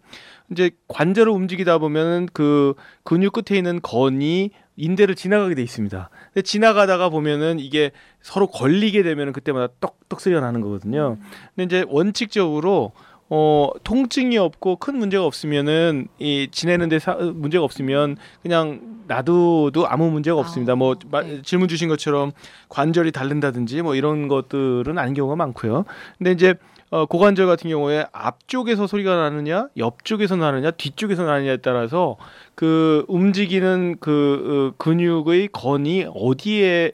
이제 0.52 0.70
관절을 0.86 1.32
움직이다 1.32 1.78
보면은 1.78 2.28
그 2.32 2.74
근육 3.02 3.32
끝에 3.32 3.58
있는 3.58 3.80
건이 3.82 4.50
인대를 4.76 5.16
지나가게 5.16 5.56
돼 5.56 5.62
있습니다. 5.62 6.10
근데 6.32 6.42
지나가다가 6.42 7.08
보면은 7.08 7.58
이게 7.58 7.90
서로 8.22 8.46
걸리게 8.46 9.02
되면은 9.02 9.32
그때마다 9.32 9.72
떡떡 9.80 10.20
소리가 10.20 10.40
나는 10.40 10.60
거거든요. 10.60 11.16
근데 11.56 11.64
이제 11.64 11.84
원칙적으로 11.88 12.92
어 13.30 13.70
통증이 13.84 14.36
없고 14.36 14.76
큰 14.76 14.98
문제가 14.98 15.24
없으면은 15.24 16.08
이 16.18 16.48
지내는데 16.50 16.98
사, 16.98 17.14
문제가 17.14 17.64
없으면 17.64 18.16
그냥 18.42 18.80
놔둬도 19.06 19.86
아무 19.86 20.10
문제가 20.10 20.38
없습니다. 20.38 20.74
뭐 20.74 20.96
마- 21.10 21.22
네. 21.22 21.40
질문 21.42 21.68
주신 21.68 21.88
것처럼 21.88 22.32
관절이 22.68 23.12
닳는다든지 23.12 23.82
뭐 23.82 23.94
이런 23.94 24.28
것들은 24.28 24.98
아닌 24.98 25.14
경우가 25.14 25.36
많고요. 25.36 25.84
근데 26.18 26.32
이제 26.32 26.54
어, 26.90 27.06
고관절 27.06 27.46
같은 27.46 27.70
경우에 27.70 28.06
앞쪽에서 28.12 28.86
소리가 28.86 29.16
나느냐, 29.16 29.68
옆쪽에서 29.76 30.36
나느냐, 30.36 30.70
뒤쪽에서 30.70 31.24
나느냐에 31.24 31.56
따라서 31.56 32.16
그 32.54 33.04
움직이는 33.08 33.96
그 33.98 34.72
어, 34.72 34.76
근육의 34.78 35.48
건이 35.50 36.06
어디에 36.14 36.92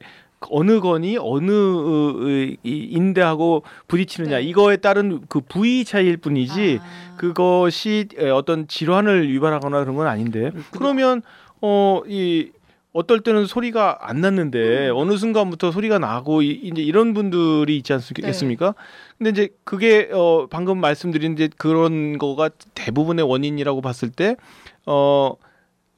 어느 0.49 0.81
건이 0.81 1.19
어느 1.21 2.57
인대하고 2.63 3.63
부딪히느냐 3.89 4.39
네. 4.39 4.43
이거에 4.43 4.79
따른 4.79 5.21
그 5.29 5.41
부위 5.41 5.85
차이일 5.85 6.17
뿐이지 6.17 6.81
아. 6.81 7.17
그것이 7.17 8.09
에, 8.17 8.31
어떤 8.31 8.67
질환을 8.67 9.29
유발하거나 9.29 9.81
그런 9.81 9.97
건 9.97 10.07
아닌데 10.07 10.51
그러면 10.71 11.23
어이 11.61 12.53
어떨 12.93 13.21
때는 13.21 13.47
소리가 13.47 13.99
안 14.01 14.21
났는데 14.21 14.89
음. 14.89 14.97
어느 14.97 15.17
순간부터 15.17 15.71
소리가 15.71 15.99
나고 15.99 16.43
이, 16.43 16.51
이제 16.51 16.83
이런 16.83 17.15
분들이 17.15 17.77
있지 17.77 17.93
않습니까? 17.93 18.75
근데 19.19 19.31
이제 19.31 19.49
그게 19.63 20.09
어 20.13 20.47
방금 20.51 20.79
말씀드린 20.81 21.35
이제 21.35 21.49
그런 21.57 22.19
거가 22.19 22.49
대부분의 22.75 23.29
원인이라고 23.29 23.81
봤을 23.83 24.11
때 24.11 24.37
어 24.87 25.37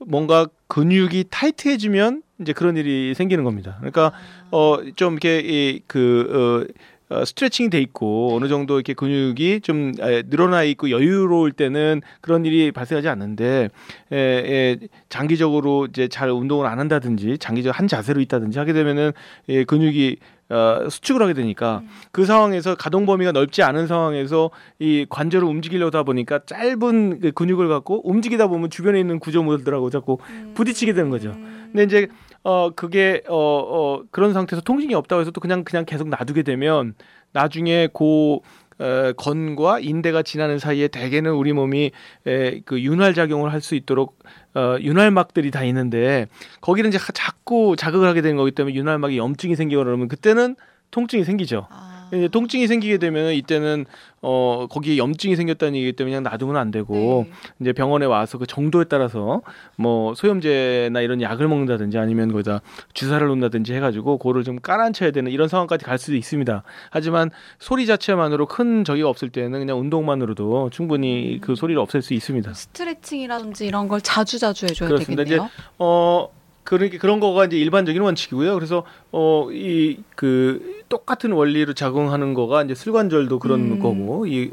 뭔가 0.06 0.46
근육이 0.68 1.24
타이트해지면 1.30 2.22
이제 2.40 2.52
그런 2.52 2.76
일이 2.76 3.14
생기는 3.14 3.44
겁니다. 3.44 3.76
그러니까 3.78 4.12
어좀 4.50 5.12
이렇게 5.14 5.38
이그 5.40 6.66
어, 6.68 6.82
어, 7.12 7.24
스트레칭이 7.24 7.68
돼 7.68 7.78
있고 7.80 8.34
어느 8.34 8.48
정도 8.48 8.76
이렇게 8.76 8.94
근육이 8.94 9.60
좀 9.60 9.92
에, 10.00 10.22
늘어나 10.22 10.62
있고 10.62 10.90
여유로울 10.90 11.52
때는 11.52 12.00
그런 12.22 12.46
일이 12.46 12.72
발생하지 12.72 13.08
않는데 13.08 13.68
에, 14.10 14.16
에, 14.16 14.78
장기적으로 15.10 15.86
이제 15.86 16.08
잘 16.08 16.30
운동을 16.30 16.66
안 16.66 16.78
한다든지 16.78 17.36
장기적 17.38 17.78
한 17.78 17.86
자세로 17.86 18.20
있다든지 18.22 18.58
하게 18.58 18.72
되면은 18.72 19.12
예, 19.50 19.64
근육이 19.64 20.16
어, 20.52 20.88
수축을 20.90 21.22
하게 21.22 21.32
되니까 21.34 21.78
음. 21.82 21.88
그 22.12 22.26
상황에서 22.26 22.74
가동 22.74 23.06
범위가 23.06 23.32
넓지 23.32 23.62
않은 23.62 23.86
상황에서 23.86 24.50
이 24.78 25.06
관절을 25.08 25.48
움직이려다 25.48 26.02
보니까 26.02 26.40
짧은 26.44 27.20
그 27.20 27.32
근육을 27.32 27.68
갖고 27.68 28.06
움직이다 28.08 28.46
보면 28.48 28.68
주변에 28.70 29.00
있는 29.00 29.18
구조물들하고 29.18 29.88
자꾸 29.90 30.18
음. 30.28 30.52
부딪히게 30.54 30.92
되는 30.92 31.10
거죠. 31.10 31.32
근데 31.32 31.84
이제 31.84 32.08
어 32.44 32.70
그게 32.74 33.22
어 33.28 33.36
어 33.62 34.02
그런 34.10 34.32
상태에서 34.32 34.62
통증이 34.62 34.94
없다고 34.94 35.20
해서 35.22 35.30
또 35.30 35.40
그냥 35.40 35.64
그냥 35.64 35.84
계속 35.86 36.08
놔두게 36.08 36.42
되면 36.42 36.94
나중에 37.32 37.88
고 37.92 38.42
어, 38.82 39.12
건과 39.16 39.78
인대가 39.78 40.22
지나는 40.22 40.58
사이에 40.58 40.88
대개는 40.88 41.32
우리 41.32 41.52
몸이 41.52 41.92
에, 42.26 42.60
그 42.64 42.80
윤활 42.80 43.14
작용을 43.14 43.52
할 43.52 43.62
수 43.62 43.76
있도록 43.76 44.18
어, 44.54 44.76
윤활막들이 44.80 45.52
다 45.52 45.62
있는데 45.64 46.26
거기는 46.60 46.88
이제 46.88 46.98
자꾸 47.14 47.76
자극을 47.76 48.08
하게 48.08 48.22
되는 48.22 48.36
거기 48.36 48.50
때문에 48.50 48.74
윤활막이 48.74 49.16
염증이 49.16 49.54
생기거나 49.54 49.84
그러면 49.86 50.08
그때는 50.08 50.56
통증이 50.90 51.22
생기죠. 51.24 51.68
아. 51.70 51.91
이제 52.12 52.28
통증이 52.28 52.66
생기게 52.66 52.98
되면 52.98 53.32
이때는 53.32 53.86
어 54.20 54.66
거기에 54.70 54.98
염증이 54.98 55.34
생겼다는 55.34 55.74
얘기기 55.76 55.92
때문에 55.92 56.16
그냥 56.16 56.30
놔두면 56.30 56.56
안 56.56 56.70
되고 56.70 57.26
네. 57.26 57.32
이제 57.60 57.72
병원에 57.72 58.04
와서 58.06 58.36
그 58.38 58.46
정도에 58.46 58.84
따라서 58.84 59.40
뭐 59.76 60.14
소염제나 60.14 61.00
이런 61.00 61.22
약을 61.22 61.48
먹는다든지 61.48 61.96
아니면 61.98 62.30
거기다 62.30 62.60
주사를 62.92 63.26
놓는다든지 63.26 63.72
해가지고 63.74 64.18
그거를 64.18 64.44
좀 64.44 64.60
깔아앉혀야 64.60 65.10
되는 65.12 65.32
이런 65.32 65.48
상황까지 65.48 65.84
갈 65.84 65.98
수도 65.98 66.14
있습니다. 66.14 66.62
하지만 66.90 67.30
소리 67.58 67.86
자체만으로 67.86 68.46
큰 68.46 68.84
적이 68.84 69.02
없을 69.02 69.30
때는 69.30 69.58
그냥 69.60 69.80
운동만으로도 69.80 70.68
충분히 70.70 71.38
그 71.40 71.54
소리를 71.54 71.80
없앨 71.80 72.02
수 72.02 72.12
있습니다. 72.12 72.52
스트레칭이라든지 72.52 73.66
이런 73.66 73.88
걸 73.88 74.00
자주 74.02 74.38
자주 74.38 74.66
해줘야 74.66 74.88
그렇습니다. 74.88 75.24
되겠네요. 75.24 75.48
어 75.78 76.28
그렇게 76.64 76.96
그런 76.96 77.18
거가 77.18 77.46
이제 77.46 77.56
일반적인 77.56 78.00
원칙이고요. 78.00 78.54
그래서 78.54 78.84
어이그 79.10 80.81
똑같은 80.92 81.32
원리로 81.32 81.72
작용하는 81.72 82.34
거가 82.34 82.64
이제 82.64 82.74
슬관절도 82.74 83.38
그런 83.38 83.60
음. 83.60 83.78
거고 83.78 84.26
이 84.26 84.50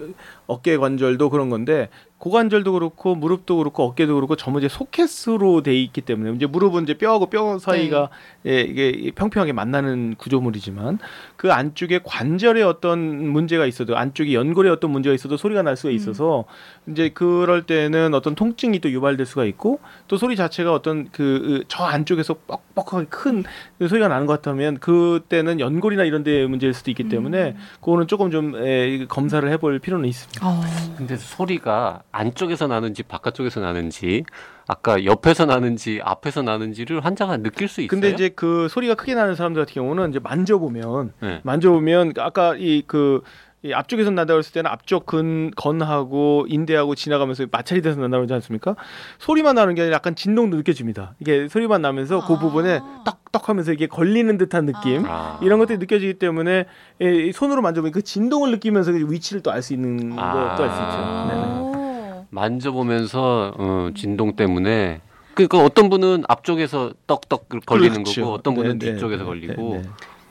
어깨 0.48 0.78
관절도 0.78 1.30
그런 1.30 1.50
건데 1.50 1.90
고관절도 2.18 2.74
그렇고 2.74 3.16
무릎도 3.16 3.58
그렇고 3.58 3.84
어깨도 3.84 4.16
그렇고 4.16 4.36
전부 4.36 4.60
이제 4.60 4.68
소켓으로 4.68 5.64
돼 5.64 5.76
있기 5.76 6.02
때문에 6.02 6.34
이제 6.36 6.46
무릎은 6.46 6.84
이제 6.84 6.94
뼈하고 6.94 7.28
뼈 7.28 7.60
사이가 7.60 8.10
예, 8.46 8.62
이게 8.62 9.12
평평하게 9.16 9.54
만나는 9.54 10.16
구조물이지만 10.18 11.00
그 11.38 11.52
안쪽에 11.52 12.02
관절에 12.04 12.62
어떤 12.62 13.00
문제가 13.30 13.66
있어도 13.66 13.98
안쪽에 13.98 14.34
연골에 14.34 14.70
어떤 14.70 14.92
문제가 14.92 15.14
있어도 15.14 15.38
소리가 15.38 15.62
날 15.62 15.78
수가 15.78 15.92
있어서 15.92 16.46
이제 16.88 17.10
그럴 17.10 17.66
때는 17.66 18.14
어떤 18.14 18.36
통증이 18.36 18.80
또 18.80 18.90
유발될 18.92 19.26
수가 19.26 19.46
있고 19.46 19.80
또 20.08 20.18
소리 20.18 20.36
자체가 20.36 20.74
어떤 20.74 21.10
그 21.12 21.64
저 21.68 21.84
안쪽에서 21.84 22.36
뻑뻑하게 22.76 23.06
큰 23.10 23.44
소리가 23.80 24.08
나는 24.08 24.26
것 24.26 24.34
같다면 24.34 24.80
그때는 24.80 25.60
연골이나 25.60 26.04
이런 26.04 26.24
데 26.24 26.29
문제일 26.48 26.74
수도 26.74 26.92
있기 26.92 27.10
때문에 27.10 27.56
그거는 27.80 28.08
조금 28.08 28.32
좀 28.32 28.56
에, 28.56 29.06
검사를 29.06 29.48
해볼 29.50 29.80
필요는 29.80 30.08
있습니다. 30.08 30.48
어. 30.48 30.62
근데 30.98 31.16
소리가 31.16 32.04
안쪽에서 32.12 32.68
나는지 32.68 33.04
바깥쪽에서 33.04 33.60
나는지 33.60 34.24
아까 34.68 35.04
옆에서 35.04 35.46
나는지 35.46 36.00
앞에서 36.04 36.44
나는지를 36.44 37.04
환자가 37.04 37.38
느낄 37.38 37.68
수 37.68 37.82
있어요. 37.82 37.90
근데 37.90 38.12
이제 38.12 38.30
그 38.30 38.68
소리가 38.70 38.94
크게 38.94 39.16
나는 39.16 39.34
사람들 39.34 39.62
같은 39.62 39.74
경우는 39.74 40.12
이제 40.12 40.20
만져보면 40.20 41.14
네. 41.22 41.42
만져보면 41.44 42.14
아까 42.18 42.56
이그 42.56 43.24
이 43.62 43.74
앞쪽에서 43.74 44.10
했을 44.38 44.54
때는 44.54 44.72
앞쪽 44.72 45.06
근 45.06 45.52
건하고 45.56 46.46
인대하고 46.48 46.96
지나가면서 46.96 47.46
마찰이 47.52 47.82
돼서 47.82 48.02
하지 48.02 48.34
않습니까? 48.34 48.76
소리만 49.18 49.56
나는 49.56 49.76
게 49.76 49.82
아니라 49.82 49.96
약간 49.96 50.16
진동도 50.16 50.56
느껴집니다. 50.56 51.16
이게 51.20 51.50
소리만 51.50 51.82
나면서 51.82 52.26
그 52.26 52.36
아. 52.36 52.40
부분에 52.40 52.80
떡떡하면서 53.06 53.74
이게 53.74 53.88
걸리는 53.88 54.38
듯한 54.38 54.66
느낌 54.66 55.04
아. 55.06 55.38
이런 55.42 55.60
것들이 55.60 55.78
느껴지기 55.78 56.14
때문에 56.20 56.66
이- 57.02 57.28
이 57.28 57.32
손으로 57.34 57.62
만져보면 57.62 57.92
그 57.92 58.02
진동을 58.02 58.52
느끼면서 58.52 58.94
그 58.94 59.12
위치를 59.12 59.44
또 59.44 59.52
알 59.52 59.62
수 59.62 59.74
있는 59.74 60.18
아. 60.18 60.56
것도 60.56 60.64
알 60.64 60.70
수 60.70 60.82
있죠. 60.82 61.28
네네. 61.28 61.60
오. 61.60 62.26
만져보면서 62.30 63.54
어, 63.58 63.90
진동 63.94 64.36
때문에 64.38 65.02
그러니까 65.34 65.64
어떤 65.64 65.90
분은 65.90 66.24
앞쪽에서 66.30 66.94
떡떡 67.08 67.50
걸리는 67.66 68.04
그렇죠. 68.04 68.22
거고 68.22 68.34
어떤 68.36 68.54
분은 68.56 68.80
네, 68.80 68.86
네, 68.88 68.94
뒤쪽에서 68.94 69.24
네, 69.24 69.28
걸리고 69.28 69.74
네, 69.74 69.82
네. 69.82 69.90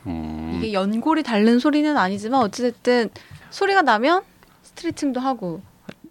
음. 0.09 0.55
이게 0.57 0.73
연골이 0.73 1.23
닳는 1.23 1.59
소리는 1.59 1.97
아니지만 1.97 2.41
어찌됐든 2.41 3.11
소리가 3.51 3.83
나면 3.83 4.23
스트레칭도 4.63 5.21
하고 5.21 5.61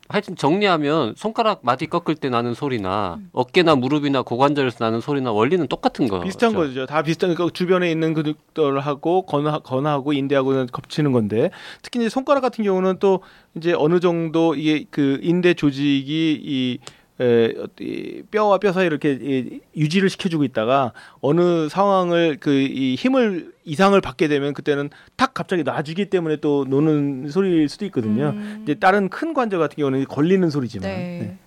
하여튼 0.10 0.38
정리하면 0.38 1.16
손가락 1.18 1.60
마디 1.64 1.86
꺾을 1.86 2.16
때 2.16 2.30
나는 2.30 2.54
소리나 2.54 3.20
어깨나 3.34 3.76
무릎이나 3.76 4.22
고관절에서 4.22 4.84
나는 4.84 5.02
소리나 5.02 5.34
원리는 5.34 5.68
똑같은 5.68 6.08
거. 6.08 6.22
비슷한 6.22 6.54
거죠. 6.54 6.86
다 6.86 7.02
비슷한 7.02 7.36
그 7.36 7.52
주변에 7.52 7.92
있는 7.92 8.14
근육들하고 8.14 9.24
건하, 9.24 9.60
건하고 9.60 10.14
인대하고는 10.14 10.68
겹치는 10.68 11.12
건데 11.12 11.52
특히 11.82 12.00
이제 12.00 12.08
손가락 12.08 12.40
같은 12.40 12.64
경우는 12.64 13.00
또 13.00 13.22
이제 13.56 13.74
어느 13.74 14.00
정도 14.00 14.56
이게 14.56 14.86
그 14.90 15.20
인대 15.22 15.54
조직이 15.54 16.40
이 16.42 16.80
에, 17.20 17.54
이 17.80 18.22
뼈와 18.30 18.60
뼈 18.60 18.72
사이 18.72 18.86
이렇게 18.86 19.18
이, 19.20 19.60
유지를 19.76 20.10
시켜주고 20.10 20.44
있다가 20.44 20.94
어느 21.22 21.68
상황을 21.70 22.38
그 22.40 22.68
이 22.78 22.96
힘을 22.96 23.54
이상을 23.64 24.00
받게 24.00 24.28
되면 24.28 24.54
그때는 24.54 24.90
탁 25.16 25.34
갑자기 25.34 25.64
놔주기 25.64 26.10
때문에 26.10 26.38
또 26.38 26.66
노는 26.68 27.30
소리일 27.30 27.68
수도 27.70 27.86
있거든요. 27.86 28.30
음. 28.30 28.62
이제 28.64 28.76
다른 28.76 29.10
큰 29.10 29.34
관절 29.34 29.60
같은 29.60 29.76
경우는 29.78 30.06
걸리는 30.06 30.50
소리지만 30.50 30.90
네. 30.90 30.98
네. 31.22 31.38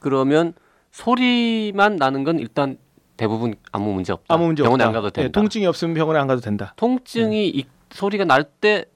그러면 0.00 0.54
소리만 0.92 1.96
나는 1.96 2.24
건 2.24 2.38
일단 2.38 2.76
대부분 3.16 3.54
아무 3.70 3.92
문제 3.92 4.12
없다. 4.12 4.34
아무 4.34 4.46
문제 4.46 4.62
병원에 4.62 4.84
없다. 4.84 4.88
안 4.88 4.92
가도 4.94 5.10
된다. 5.10 5.28
네, 5.28 5.32
통증이 5.32 5.66
없으면 5.66 5.94
병원에 5.94 6.18
안 6.18 6.26
가도 6.26 6.40
된다. 6.40 6.72
통증이 6.76 7.48
이, 7.48 7.64
소리가 7.90 8.24
날때 8.24 8.86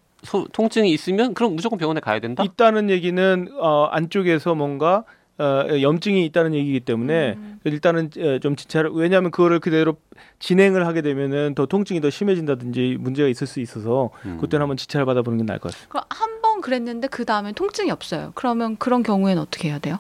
통증이 0.53 0.91
있으면 0.91 1.35
그럼 1.35 1.55
무조건 1.55 1.79
병원에 1.79 2.01
가야 2.01 2.21
된다. 2.21 2.43
있다는 2.43 2.91
얘기는 2.91 3.49
어, 3.61 3.85
안쪽에서 3.85 4.55
뭔가 4.55 5.05
어, 5.38 5.66
염증이 5.83 6.25
있다는 6.26 6.55
얘기이기 6.55 6.81
때문에 6.81 7.35
음. 7.37 7.61
일단은 7.64 8.11
어, 8.19 8.38
좀 8.38 8.57
진찰 8.57 8.87
왜냐하면 8.90 9.31
그거를 9.31 9.61
그대로 9.61 9.97
진행을 10.38 10.87
하게 10.87 11.02
되면은 11.02 11.55
더 11.55 11.66
통증이 11.66 12.00
더 12.00 12.09
심해진다든지 12.09 12.97
문제가 12.99 13.28
있을 13.28 13.47
수 13.47 13.61
있어서 13.61 14.11
음. 14.25 14.38
그때는 14.40 14.62
한번 14.62 14.76
진찰을 14.78 15.05
받아보는 15.05 15.38
게 15.38 15.45
나을 15.45 15.59
것 15.59 15.73
같습니다. 15.73 15.88
그럼 15.90 16.05
한 16.09 16.37
번 16.47 16.61
그랬는데 16.61 17.09
그 17.09 17.25
다음에 17.25 17.52
통증이 17.52 17.90
없어요. 17.90 18.31
그러면 18.35 18.76
그런 18.78 19.02
경우에는 19.02 19.43
어떻게 19.43 19.69
해야 19.69 19.78
돼요? 19.81 19.99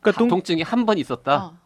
그러니까, 0.00 0.18
동, 0.18 0.28
통증이 0.28 0.62
한 0.62 0.86
번 0.86 0.96
있었다. 0.98 1.46
어. 1.46 1.58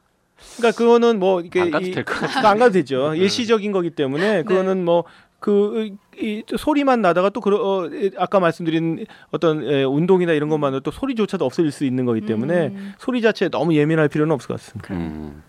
그러니까 0.56 0.76
그거는 0.76 1.18
뭐 1.20 1.40
이게 1.40 1.60
안 1.60 1.70
가도 1.70 1.86
이- 1.86 1.90
될것 1.92 2.12
같아요. 2.14 2.28
그러니까 2.30 2.50
안 2.50 2.58
가도 2.58 2.72
되죠. 2.72 3.14
일시적인 3.14 3.70
거기 3.70 3.90
때문에 3.90 4.42
그거는 4.42 4.84
뭐 4.84 5.04
그 5.44 5.90
이, 6.18 6.42
소리만 6.56 7.02
나다가 7.02 7.28
또 7.28 7.42
그, 7.42 7.54
어, 7.54 7.86
이- 7.88 8.12
아까 8.16 8.40
말씀드린 8.40 9.04
어떤 9.30 9.62
에, 9.62 9.84
운동이나 9.84 10.32
이런 10.32 10.48
것만으로 10.48 10.80
또 10.80 10.90
소리조차도 10.90 11.44
없어질 11.44 11.70
수 11.70 11.84
있는 11.84 12.06
거기 12.06 12.22
때문에 12.22 12.68
음. 12.68 12.94
소리 12.96 13.20
자체에 13.20 13.50
너무 13.50 13.74
예민할 13.74 14.08
필요는 14.08 14.32
없을 14.32 14.48
것 14.48 14.54
같습니다. 14.54 14.94
음. 14.94 15.42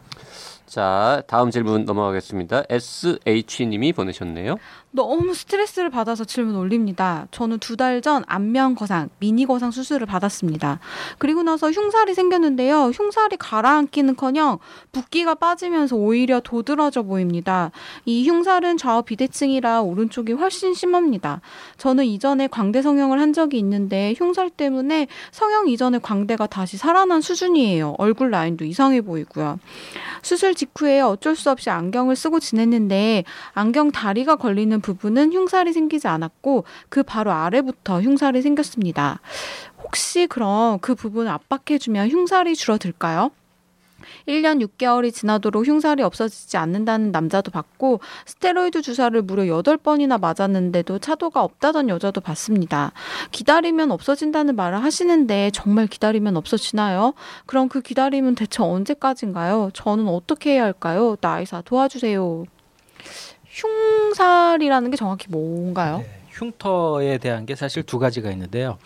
자, 0.79 1.23
다음 1.27 1.51
질문 1.51 1.85
넘어가겠습니다. 1.85 2.63
SH님이 2.69 3.93
보내셨네요. 3.93 4.57
너무 4.91 5.33
스트레스를 5.33 5.89
받아서 5.89 6.25
질문 6.25 6.57
올립니다. 6.57 7.27
저는 7.31 7.59
두 7.59 7.77
달 7.77 8.01
전 8.01 8.25
안면 8.27 8.75
거상, 8.75 9.07
미니 9.19 9.45
거상 9.45 9.71
수술을 9.71 10.05
받았습니다. 10.05 10.79
그리고 11.17 11.43
나서 11.43 11.71
흉살이 11.71 12.13
생겼는데요. 12.13 12.89
흉살이 12.93 13.37
가라앉기는 13.37 14.17
커녕 14.17 14.57
붓기가 14.91 15.35
빠지면서 15.35 15.95
오히려 15.95 16.41
도드라져 16.41 17.03
보입니다. 17.03 17.71
이 18.03 18.27
흉살은 18.27 18.75
좌우 18.75 19.03
비대칭이라 19.03 19.81
오른쪽이 19.81 20.33
훨씬 20.33 20.73
심합니다. 20.73 21.39
저는 21.77 22.03
이전에 22.03 22.47
광대 22.47 22.81
성형을 22.81 23.21
한 23.21 23.31
적이 23.31 23.59
있는데 23.59 24.13
흉살 24.17 24.49
때문에 24.49 25.07
성형 25.31 25.69
이전의 25.69 26.01
광대가 26.01 26.47
다시 26.47 26.75
살아난 26.75 27.21
수준이에요. 27.21 27.95
얼굴 27.97 28.29
라인도 28.29 28.65
이상해 28.65 28.99
보이고요. 28.99 29.57
수술 30.25 30.55
직후에 30.55 31.01
어쩔 31.01 31.35
수 31.35 31.51
없이 31.51 31.69
안경을 31.69 32.15
쓰고 32.15 32.39
지냈는데 32.39 33.25
안경 33.53 33.91
다리가 33.91 34.37
걸리는 34.37 34.81
부분은 34.81 35.31
흉살이 35.31 35.71
생기지 35.71 36.07
않았고 36.07 36.63
그 36.89 37.03
바로 37.03 37.31
아래부터 37.31 38.01
흉살이 38.01 38.41
생겼습니다. 38.41 39.19
혹시 39.83 40.25
그럼 40.25 40.79
그 40.79 40.95
부분을 40.95 41.31
압박해주면 41.31 42.09
흉살이 42.09 42.55
줄어들까요? 42.55 43.29
1년 44.27 44.65
6개월이 44.65 45.13
지나도록 45.13 45.67
흉살이 45.67 46.03
없어지지 46.03 46.57
않는다는 46.57 47.11
남자도 47.11 47.51
봤고 47.51 47.99
스테로이드 48.25 48.81
주사를 48.81 49.19
무려 49.21 49.43
8번이나 49.61 50.19
맞았는데도 50.19 50.99
차도가 50.99 51.43
없다던 51.43 51.89
여자도 51.89 52.21
봤습니다. 52.21 52.91
기다리면 53.31 53.91
없어진다는 53.91 54.55
말을 54.55 54.83
하시는데 54.83 55.51
정말 55.53 55.87
기다리면 55.87 56.37
없어지나요? 56.37 57.13
그럼 57.45 57.69
그 57.69 57.81
기다림은 57.81 58.35
대체 58.35 58.63
언제까지인가요? 58.63 59.71
저는 59.73 60.07
어떻게 60.07 60.51
해야 60.53 60.63
할까요? 60.63 61.15
나이사 61.19 61.61
도와주세요. 61.61 62.45
흉살이라는 63.47 64.91
게 64.91 64.97
정확히 64.97 65.27
뭔가요? 65.29 65.99
네, 65.99 66.21
흉터에 66.31 67.17
대한 67.17 67.45
게 67.45 67.55
사실 67.55 67.83
두 67.83 67.99
가지가 67.99 68.29
있는데요. 68.31 68.77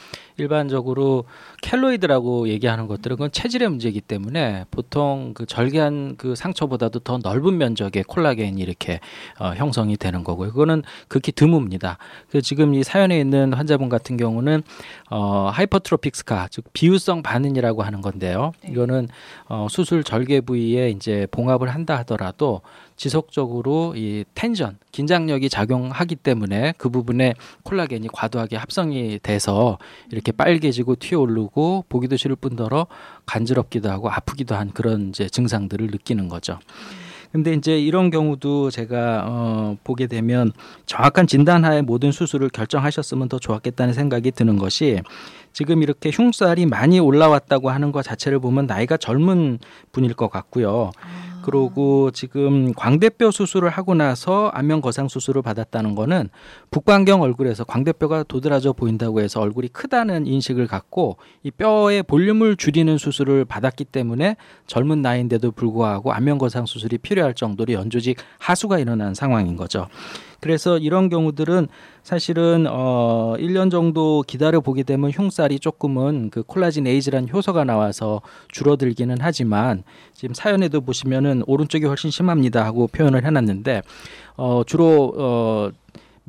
일반적으로 0.41 1.25
켈로이드라고 1.61 2.47
얘기하는 2.49 2.87
것들은 2.87 3.17
그건 3.17 3.31
체질의 3.31 3.69
문제이기 3.69 4.01
때문에 4.01 4.65
보통 4.71 5.33
그 5.33 5.45
절개한 5.45 6.15
그 6.17 6.35
상처보다도 6.35 6.99
더 6.99 7.17
넓은 7.17 7.57
면적의 7.57 8.03
콜라겐이 8.03 8.61
이렇게 8.61 8.99
어, 9.39 9.53
형성이 9.55 9.97
되는 9.97 10.23
거고요. 10.23 10.49
그거는 10.49 10.83
극히 11.07 11.31
드뭅니다. 11.31 11.97
그 12.29 12.41
지금 12.41 12.73
이 12.73 12.83
사연에 12.83 13.19
있는 13.19 13.53
환자분 13.53 13.89
같은 13.89 14.17
경우는 14.17 14.63
어, 15.09 15.49
하이퍼트로픽 15.53 16.15
스카, 16.15 16.47
즉 16.49 16.65
비유성 16.73 17.23
반응이라고 17.23 17.83
하는 17.83 18.01
건데요. 18.01 18.51
네. 18.63 18.71
이거는 18.71 19.07
어, 19.47 19.67
수술 19.69 20.03
절개 20.03 20.41
부위에 20.41 20.89
이제 20.89 21.27
봉합을 21.31 21.69
한다 21.69 21.97
하더라도 21.99 22.61
지속적으로 22.99 23.93
이 23.95 24.25
텐전 24.35 24.77
긴장력이 24.91 25.47
작용하기 25.47 26.17
때문에 26.17 26.73
그 26.77 26.89
부분에 26.89 27.33
콜라겐이 27.63 28.09
과도하게 28.11 28.57
합성이 28.57 29.19
돼서 29.23 29.77
이렇게 30.11 30.28
빨개지고 30.31 30.95
튀어오르고 30.95 31.85
보기도 31.89 32.17
싫을 32.17 32.35
뿐더러 32.35 32.87
간지럽기도 33.25 33.89
하고 33.89 34.09
아프기도 34.09 34.55
한 34.55 34.71
그런 34.71 35.09
이제 35.09 35.27
증상들을 35.27 35.87
느끼는 35.87 36.27
거죠. 36.29 36.59
근데 37.31 37.53
이제 37.53 37.79
이런 37.79 38.09
경우도 38.09 38.71
제가 38.71 39.25
어 39.27 39.77
보게 39.83 40.07
되면 40.07 40.51
정확한 40.87 41.27
진단하에 41.27 41.83
모든 41.83 42.11
수술을 42.11 42.49
결정하셨으면 42.49 43.29
더 43.29 43.37
좋았겠다는 43.37 43.93
생각이 43.93 44.31
드는 44.31 44.57
것이 44.57 45.01
지금 45.53 45.83
이렇게 45.83 46.09
흉살이 46.11 46.65
많이 46.65 46.99
올라왔다고 46.99 47.69
하는 47.69 47.91
것 47.91 48.03
자체를 48.03 48.39
보면 48.39 48.65
나이가 48.65 48.97
젊은 48.97 49.59
분일 49.91 50.15
것 50.15 50.29
같고요. 50.29 50.91
그러고 51.41 52.11
지금 52.11 52.73
광대뼈 52.73 53.31
수술을 53.31 53.69
하고 53.69 53.95
나서 53.95 54.49
안면 54.53 54.81
거상 54.81 55.07
수술을 55.07 55.41
받았다는 55.41 55.95
거는 55.95 56.29
북광경 56.71 57.21
얼굴에서 57.21 57.63
광대뼈가 57.63 58.23
도드라져 58.23 58.73
보인다고 58.73 59.21
해서 59.21 59.39
얼굴이 59.39 59.69
크다는 59.69 60.27
인식을 60.27 60.67
갖고 60.67 61.17
이 61.43 61.51
뼈의 61.51 62.03
볼륨을 62.03 62.55
줄이는 62.55 62.97
수술을 62.97 63.45
받았기 63.45 63.85
때문에 63.85 64.35
젊은 64.67 65.01
나이인데도 65.01 65.51
불구하고 65.51 66.11
안면 66.13 66.37
거상 66.37 66.65
수술이 66.65 66.97
필요할 66.99 67.33
정도로 67.33 67.73
연조직 67.73 68.17
하수가 68.39 68.79
일어난 68.79 69.13
상황인 69.13 69.55
거죠. 69.55 69.87
그래서 70.39 70.77
이런 70.77 71.09
경우들은 71.09 71.67
사실은 72.03 72.65
어 72.69 73.35
1년 73.37 73.69
정도 73.71 74.23
기다려 74.25 74.61
보게 74.61 74.83
되면 74.83 75.11
흉살이 75.11 75.59
조금은 75.59 76.29
그 76.29 76.43
콜라진 76.43 76.87
에이즈라는 76.87 77.29
효소가 77.31 77.63
나와서 77.63 78.21
줄어들기는 78.51 79.17
하지만 79.19 79.83
지금 80.13 80.33
사연에도 80.33 80.81
보시면은 80.81 81.43
오른쪽이 81.45 81.85
훨씬 81.85 82.09
심합니다 82.11 82.65
하고 82.65 82.87
표현을 82.87 83.25
해 83.25 83.29
놨는데 83.29 83.81
어 84.37 84.63
주로 84.65 85.13
어 85.17 85.69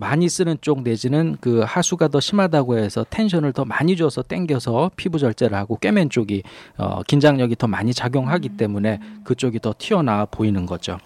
많이 0.01 0.31
쓰는 0.31 0.57
쪽 0.63 0.83
내지는 0.83 1.37
그 1.43 1.61
하수가 1.61 2.09
더 2.09 2.21
심하다고 2.21 2.79
해서 2.79 3.05
텐션을 3.11 3.53
더 3.53 3.67
많이 3.67 3.97
줘서 3.97 4.23
땡겨서 4.23 4.93
피부 4.97 5.19
절제를 5.19 5.57
하고 5.57 5.77
꿰맨 5.77 6.09
쪽이 6.09 6.43
어 6.79 7.03
긴장력이 7.03 7.57
더 7.57 7.67
많이 7.67 7.93
작용하기 7.93 8.51
때문에 8.51 8.99
그쪽이 9.25 9.61
더 9.61 9.75
튀어나와 9.77 10.25
보이는 10.25 10.65
거죠. 10.65 10.97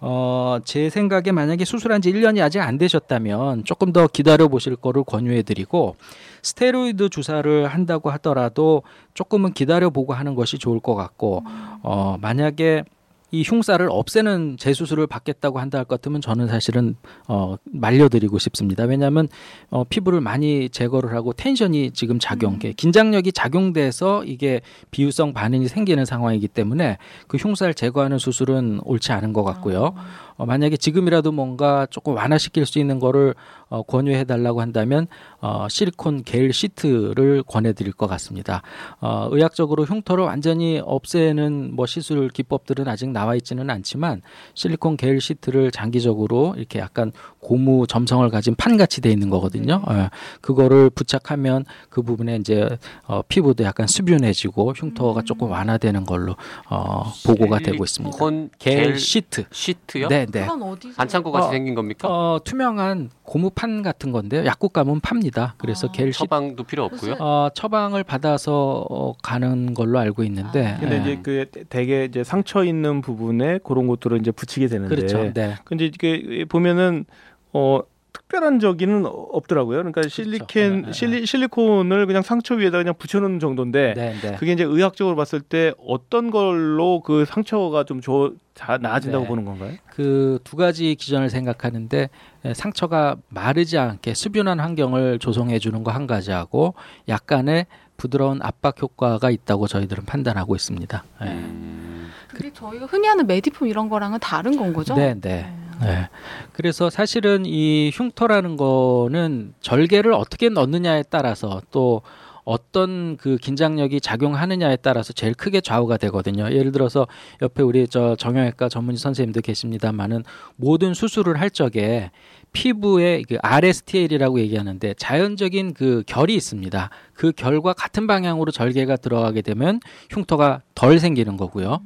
어, 0.00 0.58
제 0.64 0.90
생각에 0.90 1.32
만약에 1.32 1.64
수술한 1.64 2.02
지 2.02 2.12
1년이 2.12 2.42
아직 2.42 2.60
안 2.60 2.76
되셨다면 2.78 3.64
조금 3.64 3.92
더 3.92 4.06
기다려 4.06 4.48
보실 4.48 4.76
거를 4.76 5.04
권유해 5.04 5.42
드리고 5.42 5.96
스테로이드 6.42 7.08
주사를 7.08 7.66
한다고 7.66 8.10
하더라도 8.10 8.82
조금은 9.14 9.52
기다려 9.52 9.90
보고 9.90 10.12
하는 10.12 10.34
것이 10.34 10.58
좋을 10.58 10.80
것 10.80 10.94
같고 10.94 11.42
어, 11.82 12.16
만약에 12.20 12.84
이 13.32 13.42
흉살을 13.42 13.88
없애는 13.90 14.56
재수술을 14.58 15.06
받겠다고 15.06 15.58
한다 15.58 15.78
할 15.78 15.86
것 15.86 16.00
같으면 16.00 16.20
저는 16.20 16.48
사실은 16.48 16.96
어, 17.28 17.56
말려드리고 17.64 18.38
싶습니다. 18.38 18.84
왜냐하면 18.84 19.28
어, 19.70 19.84
피부를 19.84 20.20
많이 20.20 20.68
제거를 20.68 21.14
하고 21.14 21.32
텐션이 21.32 21.92
지금 21.92 22.18
작용, 22.18 22.58
게 22.58 22.72
긴장력이 22.72 23.32
작용돼서 23.32 24.24
이게 24.24 24.60
비유성 24.90 25.32
반응이 25.32 25.68
생기는 25.68 26.04
상황이기 26.04 26.48
때문에 26.48 26.98
그 27.26 27.36
흉살 27.36 27.74
제거하는 27.74 28.18
수술은 28.18 28.80
옳지 28.84 29.12
않은 29.12 29.32
것 29.32 29.44
같고요. 29.44 29.94
어, 29.94 29.94
만약에 30.44 30.76
지금이라도 30.76 31.32
뭔가 31.32 31.86
조금 31.90 32.14
완화시킬 32.14 32.66
수 32.66 32.78
있는 32.78 32.98
거를 33.00 33.34
어, 33.68 33.82
권유해 33.82 34.24
달라고 34.24 34.60
한다면 34.60 35.06
어, 35.40 35.66
실리콘 35.68 36.22
겔 36.24 36.52
시트를 36.52 37.42
권해 37.42 37.72
드릴 37.72 37.92
것 37.92 38.06
같습니다. 38.06 38.62
어, 39.00 39.28
의학적으로 39.30 39.84
흉터를 39.84 40.24
완전히 40.24 40.80
없애는 40.84 41.74
뭐 41.74 41.86
시술 41.86 42.28
기법들은 42.28 42.86
아직 42.86 43.08
나와 43.10 43.34
있지는 43.34 43.70
않지만 43.70 44.22
실리콘 44.54 44.96
겔 44.96 45.20
시트를 45.20 45.70
장기적으로 45.70 46.54
이렇게 46.56 46.78
약간 46.78 47.12
고무 47.40 47.86
점성을 47.86 48.28
가진 48.30 48.54
판 48.54 48.76
같이 48.76 49.00
돼 49.00 49.10
있는 49.10 49.30
거거든요. 49.30 49.82
예, 49.90 50.10
그거를 50.40 50.90
부착하면 50.90 51.64
그 51.88 52.02
부분에 52.02 52.36
이제 52.36 52.68
어, 53.06 53.22
피부도 53.22 53.64
약간 53.64 53.86
수변해지고 53.86 54.72
흉터가 54.72 55.22
조금 55.22 55.50
완화되는 55.50 56.04
걸로 56.04 56.36
어, 56.68 57.04
보고가 57.24 57.60
되고 57.60 57.84
있습니다. 57.84 58.16
겔 58.58 58.98
시트. 58.98 59.44
시트요? 59.50 60.08
네, 60.08 60.25
네. 60.30 60.40
그건 60.42 60.62
어디서? 60.62 60.96
반창고 60.96 61.32
같이 61.32 61.48
어, 61.48 61.50
생긴 61.50 61.74
겁니까? 61.74 62.08
어, 62.08 62.38
투명한 62.42 63.10
고무판 63.22 63.82
같은 63.82 64.12
건데요. 64.12 64.44
약국 64.44 64.72
가면 64.72 65.00
팝니다. 65.00 65.54
그래서 65.58 65.88
아. 65.88 65.92
겔 65.92 66.12
처방도 66.12 66.64
필요 66.64 66.84
없고요. 66.84 67.16
어, 67.18 67.48
처방을 67.54 68.04
받아서 68.04 68.86
어, 68.88 69.12
가는 69.22 69.74
걸로 69.74 69.98
알고 69.98 70.22
있는데. 70.24 70.66
아. 70.66 70.78
근데 70.78 70.96
예. 70.96 71.00
이제 71.00 71.20
그 71.22 71.46
대개 71.68 72.04
이제 72.04 72.24
상처 72.24 72.64
있는 72.64 73.00
부분에 73.00 73.58
그런 73.64 73.86
것들을 73.86 74.18
이제 74.18 74.30
붙이게 74.30 74.68
되는데 74.68 74.94
그렇죠. 74.94 75.32
네. 75.32 75.56
근데 75.64 75.86
이게 75.86 76.44
보면은 76.48 77.04
어 77.52 77.80
특별한 78.28 78.58
적이는 78.58 79.04
없더라고요. 79.06 79.78
그러니까 79.78 80.02
실리콘 80.08 80.46
네, 80.54 80.86
네, 80.86 80.92
실리, 80.92 81.24
실리콘을 81.26 82.06
그냥 82.06 82.22
상처 82.22 82.54
위에다 82.54 82.78
그냥 82.78 82.94
붙여놓는 82.98 83.38
정도인데 83.38 83.94
네, 83.96 84.14
네. 84.20 84.36
그게 84.36 84.52
이제 84.52 84.64
의학적으로 84.64 85.14
봤을 85.14 85.40
때 85.40 85.72
어떤 85.86 86.30
걸로 86.32 87.00
그 87.00 87.24
상처가 87.24 87.84
좀 87.84 88.00
좋, 88.00 88.34
자, 88.54 88.78
나아진다고 88.78 89.24
네. 89.24 89.28
보는 89.28 89.44
건가요? 89.44 89.72
그 89.90 90.40
두 90.44 90.56
가지 90.56 90.94
기전을 90.96 91.30
생각하는데 91.30 92.08
에, 92.44 92.54
상처가 92.54 93.16
마르지 93.28 93.78
않게 93.78 94.14
수변한 94.14 94.58
환경을 94.60 95.18
조성해 95.20 95.58
주는 95.58 95.82
거 95.84 95.90
한 95.92 96.06
가지하고 96.06 96.74
약간의 97.08 97.66
부드러운 97.96 98.40
압박 98.42 98.80
효과가 98.82 99.30
있다고 99.30 99.66
저희들은 99.68 100.04
판단하고 100.04 100.54
있습니다. 100.56 101.04
예. 101.22 101.26
음, 101.26 102.10
그게 102.28 102.52
저희가 102.52 102.86
흔히 102.86 103.06
하는 103.08 103.26
메디품 103.26 103.68
이런 103.68 103.88
거랑은 103.88 104.18
다른 104.20 104.56
건 104.58 104.72
거죠? 104.74 104.94
네, 104.94 105.14
네. 105.18 105.50
네. 105.80 106.08
그래서 106.52 106.90
사실은 106.90 107.44
이 107.46 107.90
흉터라는 107.92 108.56
거는 108.56 109.54
절개를 109.60 110.12
어떻게 110.12 110.48
넣느냐에 110.48 111.04
따라서 111.10 111.60
또 111.70 112.02
어떤 112.46 113.16
그 113.16 113.36
긴장력이 113.38 114.00
작용하느냐에 114.00 114.76
따라서 114.76 115.12
제일 115.12 115.34
크게 115.34 115.60
좌우가 115.60 115.96
되거든요. 115.96 116.48
예를 116.52 116.70
들어서 116.70 117.08
옆에 117.42 117.62
우리 117.64 117.88
저 117.88 118.14
정형외과 118.14 118.68
전문의 118.68 118.98
선생님도 118.98 119.40
계십니다만은 119.40 120.22
모든 120.54 120.94
수술을 120.94 121.40
할 121.40 121.50
적에 121.50 122.12
피부에 122.56 123.22
그 123.28 123.36
RSTL이라고 123.42 124.40
얘기하는데 124.40 124.94
자연적인 124.94 125.74
그 125.74 126.02
결이 126.06 126.34
있습니다. 126.34 126.88
그 127.12 127.32
결과 127.32 127.74
같은 127.74 128.06
방향으로 128.06 128.50
절개가 128.50 128.96
들어가게 128.96 129.42
되면 129.42 129.78
흉터가 130.08 130.62
덜 130.74 130.98
생기는 130.98 131.36
거고요. 131.36 131.82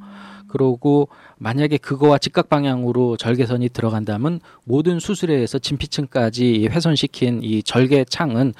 그러고 0.46 1.09
만약에 1.38 1.76
그거와 1.76 2.18
직각 2.18 2.48
방향으로 2.48 3.16
절개선이 3.16 3.70
들어간다면 3.70 4.38
모든 4.64 5.00
수술에 5.00 5.35
의해서 5.35 5.59
진피층까지 5.59 6.68
훼손시킨 6.70 7.40
이 7.42 7.64
절개 7.64 8.04
창은 8.04 8.54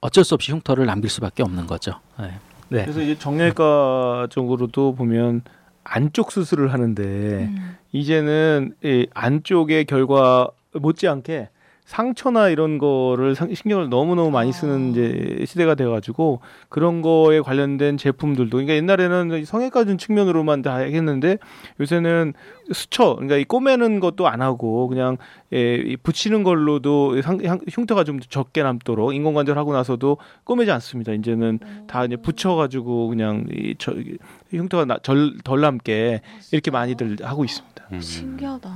어쩔 0.00 0.24
수 0.24 0.34
없이 0.34 0.50
흉터를 0.50 0.84
남길 0.86 1.10
수밖에 1.10 1.44
없는 1.44 1.68
거죠. 1.68 1.92
네. 2.18 2.32
네. 2.70 2.82
그래서 2.82 3.00
이제 3.00 3.16
정형외과 3.16 4.26
쪽으로도 4.30 4.96
보면 4.96 5.42
안쪽 5.84 6.32
수술을 6.32 6.72
하는데 6.72 7.02
음. 7.04 7.76
이제는 7.92 8.74
이 8.82 9.06
안쪽의 9.14 9.84
결과 9.84 10.50
못지않게 10.74 11.48
상처나 11.84 12.48
이런 12.48 12.78
거를 12.78 13.34
상- 13.34 13.52
신경을 13.52 13.88
너무너무 13.88 14.30
많이 14.30 14.50
아. 14.50 14.52
쓰는 14.52 14.92
이제 14.92 15.44
시대가 15.46 15.74
돼가지고 15.74 16.40
그런 16.68 17.02
거에 17.02 17.40
관련된 17.40 17.96
제품들도 17.96 18.50
그러니까 18.50 18.74
옛날에는 18.74 19.44
성형외과적인 19.44 19.98
측면으로만 19.98 20.62
다 20.62 20.76
했는데 20.76 21.38
요새는 21.80 22.34
수처 22.72 23.14
그러니까 23.16 23.36
이 23.36 23.44
꼬매는 23.44 23.98
것도 24.00 24.28
안 24.28 24.40
하고 24.40 24.86
그냥 24.88 25.16
예, 25.52 25.74
이 25.74 25.96
붙이는 25.96 26.42
걸로도 26.44 27.20
상, 27.22 27.38
향- 27.44 27.60
흉터가 27.68 28.04
좀 28.04 28.20
적게 28.20 28.62
남도록 28.62 29.14
인공관절 29.14 29.58
하고 29.58 29.72
나서도 29.72 30.18
꼬매지 30.44 30.70
않습니다. 30.70 31.12
이제는 31.12 31.58
다 31.88 32.04
이제 32.04 32.16
붙여가지고 32.16 33.08
그냥 33.08 33.46
이, 33.50 33.74
저, 33.78 33.92
이 33.92 34.16
흉터가 34.52 34.84
나, 34.84 34.98
절, 35.02 35.36
덜 35.44 35.60
남게 35.60 36.20
이렇게 36.52 36.70
많이들 36.70 37.16
하고 37.22 37.44
있습니다. 37.44 37.84
음. 37.92 38.00
신기하다. 38.00 38.74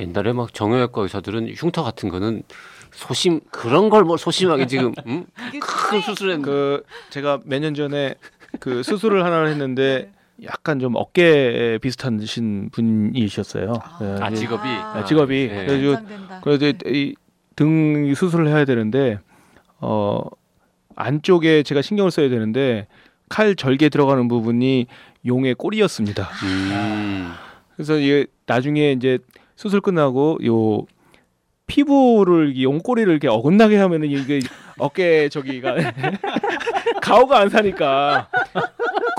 옛날에 0.00 0.32
막 0.32 0.52
정형외과 0.54 1.02
의사들은 1.02 1.48
흉터 1.54 1.82
같은 1.82 2.08
거는 2.08 2.42
소심 2.92 3.40
그런 3.50 3.88
걸 3.88 4.04
뭐 4.04 4.16
소심하게 4.16 4.66
지금 4.66 4.92
음? 5.06 5.24
큰 5.62 6.00
수술했는데 6.00 6.44
그 6.50 6.82
제가 7.10 7.40
몇 7.44 7.60
년 7.60 7.74
전에 7.74 8.14
그 8.58 8.82
수술을 8.82 9.24
하나를 9.24 9.48
했는데 9.48 10.10
약간 10.44 10.78
좀 10.78 10.94
어깨 10.96 11.78
비슷하신 11.82 12.70
분이셨어요. 12.70 13.72
예, 14.02 14.16
아, 14.20 14.28
이제 14.28 14.40
직업이? 14.40 14.68
네, 14.68 15.04
직업이 15.06 15.48
네. 15.48 15.66
그래가지고 15.66 15.96
긴장된다. 15.96 16.40
그래서 16.42 16.66
이등 16.86 18.14
수술을 18.14 18.48
해야 18.48 18.64
되는데 18.64 19.18
어 19.80 20.22
안쪽에 20.96 21.62
제가 21.62 21.82
신경을 21.82 22.10
써야 22.10 22.28
되는데 22.28 22.86
칼 23.28 23.54
절개 23.54 23.88
들어가는 23.88 24.28
부분이 24.28 24.86
용의 25.26 25.54
꼬리였습니다. 25.54 26.28
음. 26.44 27.32
그래서 27.74 27.96
이게 27.96 28.26
나중에 28.46 28.92
이제 28.92 29.18
수술 29.56 29.80
끝나고 29.80 30.38
요 30.44 30.86
피부를 31.66 32.56
이 32.56 32.64
용꼬리를 32.64 33.10
이렇게 33.10 33.28
어긋나게 33.28 33.76
하면은 33.76 34.10
이게 34.10 34.40
어깨 34.78 35.28
저기가 35.28 35.76
가오가 37.00 37.38
안 37.38 37.48
사니까 37.48 38.28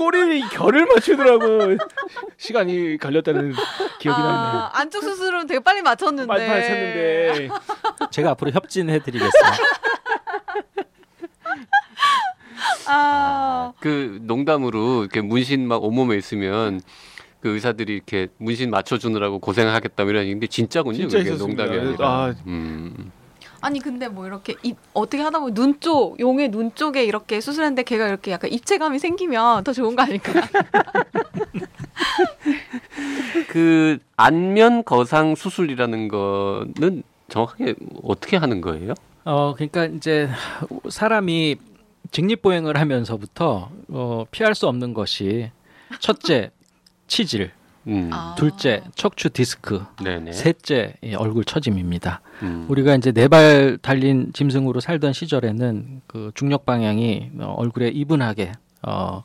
꼬리 0.02 0.42
결을 0.50 0.88
맞추더라고 0.88 1.78
시간이 2.38 2.98
걸렸다는 2.98 3.54
기억이 4.00 4.20
나네요. 4.20 4.60
아, 4.64 4.72
안쪽 4.74 5.04
수술은 5.04 5.46
되게 5.46 5.60
빨리 5.60 5.84
맞췄는데. 5.84 6.26
많이 6.26 6.48
맞췄는데 6.48 7.50
제가 8.10 8.32
앞으로 8.32 8.50
협진해 8.50 8.98
드리겠습니다. 9.04 9.58
아, 12.88 13.74
그 13.80 14.18
농담으로 14.24 15.02
이렇게 15.02 15.22
문신 15.22 15.68
막 15.68 15.84
온몸에 15.84 16.18
있으면 16.18 16.82
그 17.40 17.50
의사들이 17.54 17.94
이렇게 17.94 18.28
문신 18.38 18.72
맞춰주느라고 18.72 19.38
고생하겠다 19.38 20.04
이런 20.04 20.24
얘기인데 20.24 20.48
진짜군요. 20.48 20.98
진짜 20.98 21.20
그게. 21.20 21.32
농담이 21.36 21.78
아니라. 21.78 22.08
아. 22.08 22.34
음. 22.48 23.12
아니 23.62 23.80
근데 23.80 24.08
뭐 24.08 24.26
이렇게 24.26 24.56
입 24.64 24.78
어떻게 24.94 25.22
하다 25.22 25.40
보면 25.40 25.54
눈 25.54 25.80
쪽 25.80 26.20
용의 26.20 26.50
눈 26.50 26.74
쪽에 26.76 27.04
이렇게 27.06 27.40
수술했는데 27.42 27.84
걔가 27.84 28.08
이렇게 28.08 28.32
약간 28.32 28.52
입체감이 28.52 29.00
생기면 29.00 29.64
더 29.64 29.74
좋은 29.74 29.96
거 29.96 30.04
아닐까? 30.04 30.32
그 33.50 33.98
안면 34.18 34.84
거상 34.84 35.36
수술이라는 35.36 36.08
거는 36.08 37.04
정확하게 37.30 37.76
어떻게 38.04 38.38
하는 38.38 38.62
거예요? 38.62 38.94
어, 39.24 39.54
그러니까 39.56 39.86
이제 39.86 40.30
사람이 40.90 41.58
직립보행을 42.12 42.78
하면서부터 42.78 43.70
어, 43.90 44.26
피할 44.32 44.56
수 44.56 44.68
없는 44.68 44.94
것이 44.94 45.52
첫째 46.00 46.52
치질, 47.08 47.52
음. 47.88 48.10
아. 48.14 48.36
둘째 48.38 48.84
척추 48.96 49.30
디스크, 49.30 49.84
네네. 50.04 50.34
셋째 50.34 50.94
이 51.04 51.16
얼굴 51.16 51.44
처짐입니다. 51.46 52.22
음. 52.44 52.66
우리가 52.70 52.96
이제 52.96 53.12
네 53.12 53.28
발 53.28 53.78
달린 53.82 54.32
짐승으로 54.34 54.80
살던 54.80 55.14
시절에는 55.14 56.02
그 56.08 56.32
중력 56.36 56.66
방향이 56.66 57.32
어, 57.40 57.56
얼굴에 57.58 57.90
even하게 57.90 58.52
어, 58.84 59.24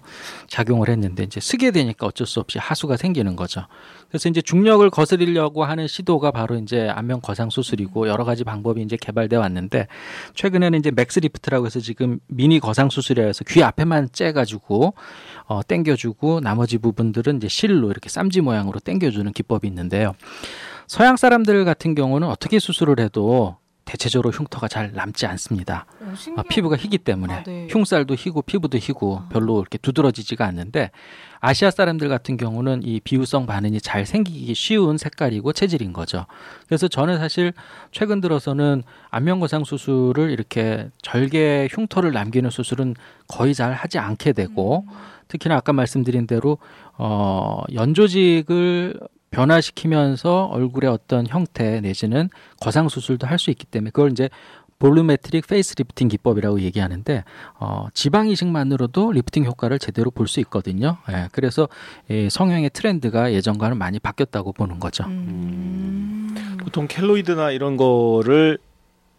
작용을 0.48 0.88
했는데 0.88 1.22
이제 1.22 1.40
서게 1.40 1.70
되니까 1.70 2.06
어쩔 2.06 2.26
수 2.26 2.40
없이 2.40 2.58
하수가 2.58 2.96
생기는 2.96 3.36
거죠. 3.36 3.66
그래서 4.08 4.28
이제 4.28 4.42
중력을 4.42 4.88
거스르려고 4.90 5.64
하는 5.64 5.88
시도가 5.88 6.30
바로 6.30 6.56
이제 6.56 6.88
안면 6.88 7.22
거상 7.22 7.50
수술이고 7.50 8.08
여러 8.08 8.24
가지 8.24 8.44
방법이 8.44 8.82
이제 8.82 8.96
개발돼 8.96 9.36
왔는데 9.36 9.86
최근에는 10.34 10.78
이제 10.78 10.90
MACS 10.90 11.18
lift라고 11.20 11.66
해서 11.66 11.80
지금 11.80 12.18
미니 12.26 12.60
거상 12.60 12.90
수술이라 12.90 13.26
해서 13.26 13.44
귀 13.48 13.62
앞에만 13.62 14.10
째 14.12 14.32
가지고 14.32 14.94
어, 15.46 15.62
땡겨주고 15.62 16.40
나머지 16.40 16.78
부분들은 16.78 17.38
이제 17.38 17.48
실로 17.48 17.90
이렇게 17.90 18.08
쌈지 18.08 18.42
모양으로 18.42 18.80
땡겨주는 18.80 19.32
기법이 19.32 19.66
있는데요. 19.68 20.14
서양 20.86 21.16
사람들 21.16 21.64
같은 21.64 21.94
경우는 21.94 22.28
어떻게 22.28 22.58
수술을 22.58 23.00
해도 23.00 23.56
대체적으로 23.86 24.30
흉터가 24.30 24.66
잘 24.68 24.92
남지 24.92 25.26
않습니다. 25.26 25.86
오, 26.02 26.10
아, 26.10 26.14
신기하다. 26.14 26.48
피부가 26.48 26.76
희기 26.76 26.98
때문에 26.98 27.32
아, 27.32 27.42
네. 27.44 27.68
흉살도 27.70 28.14
희고 28.16 28.42
피부도 28.42 28.78
희고 28.78 29.18
아. 29.18 29.28
별로 29.30 29.60
이렇게 29.60 29.78
두드러지지가 29.78 30.44
않는데 30.44 30.90
아시아 31.40 31.70
사람들 31.70 32.08
같은 32.08 32.36
경우는 32.36 32.82
이 32.82 32.98
비유성 32.98 33.46
반응이 33.46 33.80
잘 33.80 34.04
생기기 34.04 34.54
쉬운 34.54 34.98
색깔이고 34.98 35.52
체질인 35.52 35.92
거죠. 35.92 36.26
그래서 36.66 36.88
저는 36.88 37.18
사실 37.18 37.52
최근 37.92 38.20
들어서는 38.20 38.82
안면거상 39.10 39.62
수술을 39.62 40.30
이렇게 40.30 40.90
절개 41.00 41.68
흉터를 41.70 42.12
남기는 42.12 42.50
수술은 42.50 42.96
거의 43.28 43.54
잘 43.54 43.72
하지 43.72 43.98
않게 44.00 44.32
되고 44.32 44.84
음. 44.88 44.92
특히나 45.28 45.56
아까 45.56 45.72
말씀드린 45.72 46.26
대로 46.26 46.58
어 46.98 47.62
연조직을 47.72 48.98
변화시키면서 49.36 50.46
얼굴의 50.46 50.90
어떤 50.90 51.26
형태 51.26 51.80
내지는 51.80 52.30
거상 52.60 52.88
수술도 52.88 53.26
할 53.26 53.36
수 53.36 53.50
있기 53.50 53.66
때문에 53.66 53.90
그걸 53.90 54.10
이제 54.12 54.30
volumetric 54.78 55.46
face 55.46 55.74
lifting 55.76 56.08
기법이라고 56.08 56.60
얘기하는데 56.62 57.22
어, 57.60 57.86
지방 57.92 58.28
이식만으로도 58.28 59.12
리프팅 59.12 59.44
효과를 59.44 59.78
제대로 59.78 60.10
볼 60.10 60.26
수 60.26 60.40
있거든요. 60.40 60.96
예, 61.10 61.28
그래서 61.32 61.68
이 62.08 62.28
성형의 62.30 62.70
트렌드가 62.70 63.32
예전과는 63.34 63.76
많이 63.78 63.98
바뀌었다고 63.98 64.52
보는 64.54 64.80
거죠. 64.80 65.04
음. 65.04 66.34
보통 66.60 66.86
켈로이드나 66.88 67.50
이런 67.50 67.76
거를 67.76 68.58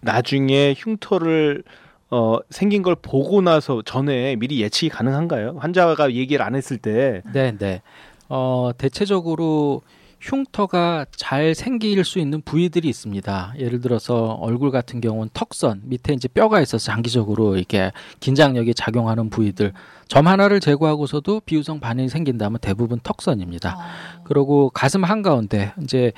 나중에 0.02 0.74
흉터를 0.78 1.64
어, 2.10 2.38
생긴 2.50 2.82
걸 2.82 2.96
보고 2.96 3.42
나서 3.42 3.82
전에 3.84 4.36
미리 4.36 4.62
예측이 4.62 4.90
가능한가요? 4.90 5.58
환자가 5.60 6.12
얘기를 6.14 6.44
안 6.44 6.56
했을 6.56 6.78
때 6.78 7.22
네, 7.34 7.56
네. 7.58 7.82
어, 8.30 8.72
대체적으로 8.78 9.82
흉터가 10.20 11.06
잘 11.16 11.54
생길 11.54 12.04
수 12.04 12.20
있는 12.20 12.42
부위들이 12.42 12.90
있습니다. 12.90 13.54
예를 13.58 13.82
들어서 13.82 14.38
얼굴 14.42 14.72
같은 14.72 15.00
경우는 15.00 15.30
턱선 15.34 15.82
밑에 15.86 16.14
이제 16.14 16.28
뼈가 16.28 16.60
있어서 16.62 16.84
장기적으로 16.86 17.56
이렇게 17.56 17.92
긴장력이 18.20 18.74
작용하는 18.74 19.30
부위들 19.30 19.74
점 20.08 20.28
하나를 20.28 20.60
제거하고서도 20.60 21.42
비유성 21.42 21.80
반응이 21.80 22.10
생긴다면 22.10 22.60
대부분 22.62 23.00
턱선입니다. 23.02 23.76
아. 23.78 24.22
그리고 24.24 24.70
가슴 24.70 25.04
한 25.04 25.22
가운데 25.22 25.74
이제 25.84 26.14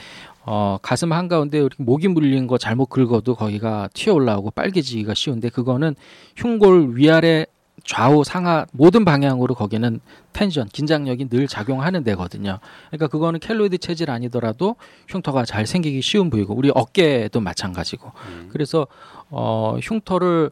어 0.45 0.77
가슴 0.81 1.11
한가운데 1.11 1.57
이렇게 1.59 1.75
목이 1.83 2.07
물린 2.07 2.47
거 2.47 2.57
잘못 2.57 2.85
긁어도 2.87 3.35
거기가 3.35 3.89
튀어 3.93 4.13
올라오고 4.13 4.51
빨개지기가 4.51 5.13
쉬운데 5.13 5.49
그거는 5.49 5.95
흉골 6.37 6.95
위아래 6.95 7.45
좌우 7.83 8.23
상하 8.23 8.65
모든 8.71 9.05
방향으로 9.05 9.55
거기는 9.55 9.99
텐션 10.33 10.67
긴장력이 10.67 11.29
늘 11.29 11.47
작용하는 11.47 12.03
데거든요. 12.03 12.59
그러니까 12.89 13.07
그거는 13.07 13.39
켈로이드 13.39 13.77
체질 13.79 14.11
아니더라도 14.11 14.75
흉터가 15.07 15.45
잘 15.45 15.65
생기기 15.65 16.01
쉬운 16.01 16.29
부위고 16.29 16.53
우리 16.55 16.71
어깨도 16.73 17.39
마찬가지고 17.39 18.11
음. 18.27 18.49
그래서 18.51 18.87
어 19.29 19.77
흉터를 19.81 20.51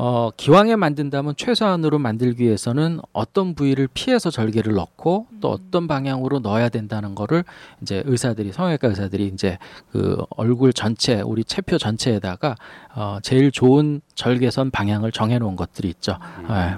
어 0.00 0.30
기왕에 0.36 0.76
만든다면 0.76 1.34
최소한으로 1.36 1.98
만들기 1.98 2.44
위해서는 2.44 3.00
어떤 3.12 3.56
부위를 3.56 3.88
피해서 3.92 4.30
절개를 4.30 4.74
넣고 4.74 5.26
또 5.40 5.50
어떤 5.50 5.88
방향으로 5.88 6.38
넣어야 6.38 6.68
된다는 6.68 7.16
거를 7.16 7.42
이제 7.82 8.04
의사들이 8.06 8.52
성형외과 8.52 8.86
의사들이 8.90 9.26
이제 9.26 9.58
그 9.90 10.22
얼굴 10.36 10.72
전체 10.72 11.20
우리 11.20 11.42
체표 11.42 11.78
전체에다가 11.78 12.54
어 12.94 13.18
제일 13.24 13.50
좋은 13.50 14.00
절개선 14.14 14.70
방향을 14.70 15.10
정해 15.10 15.40
놓은 15.40 15.56
것들이 15.56 15.88
있죠. 15.88 16.16
네. 16.48 16.76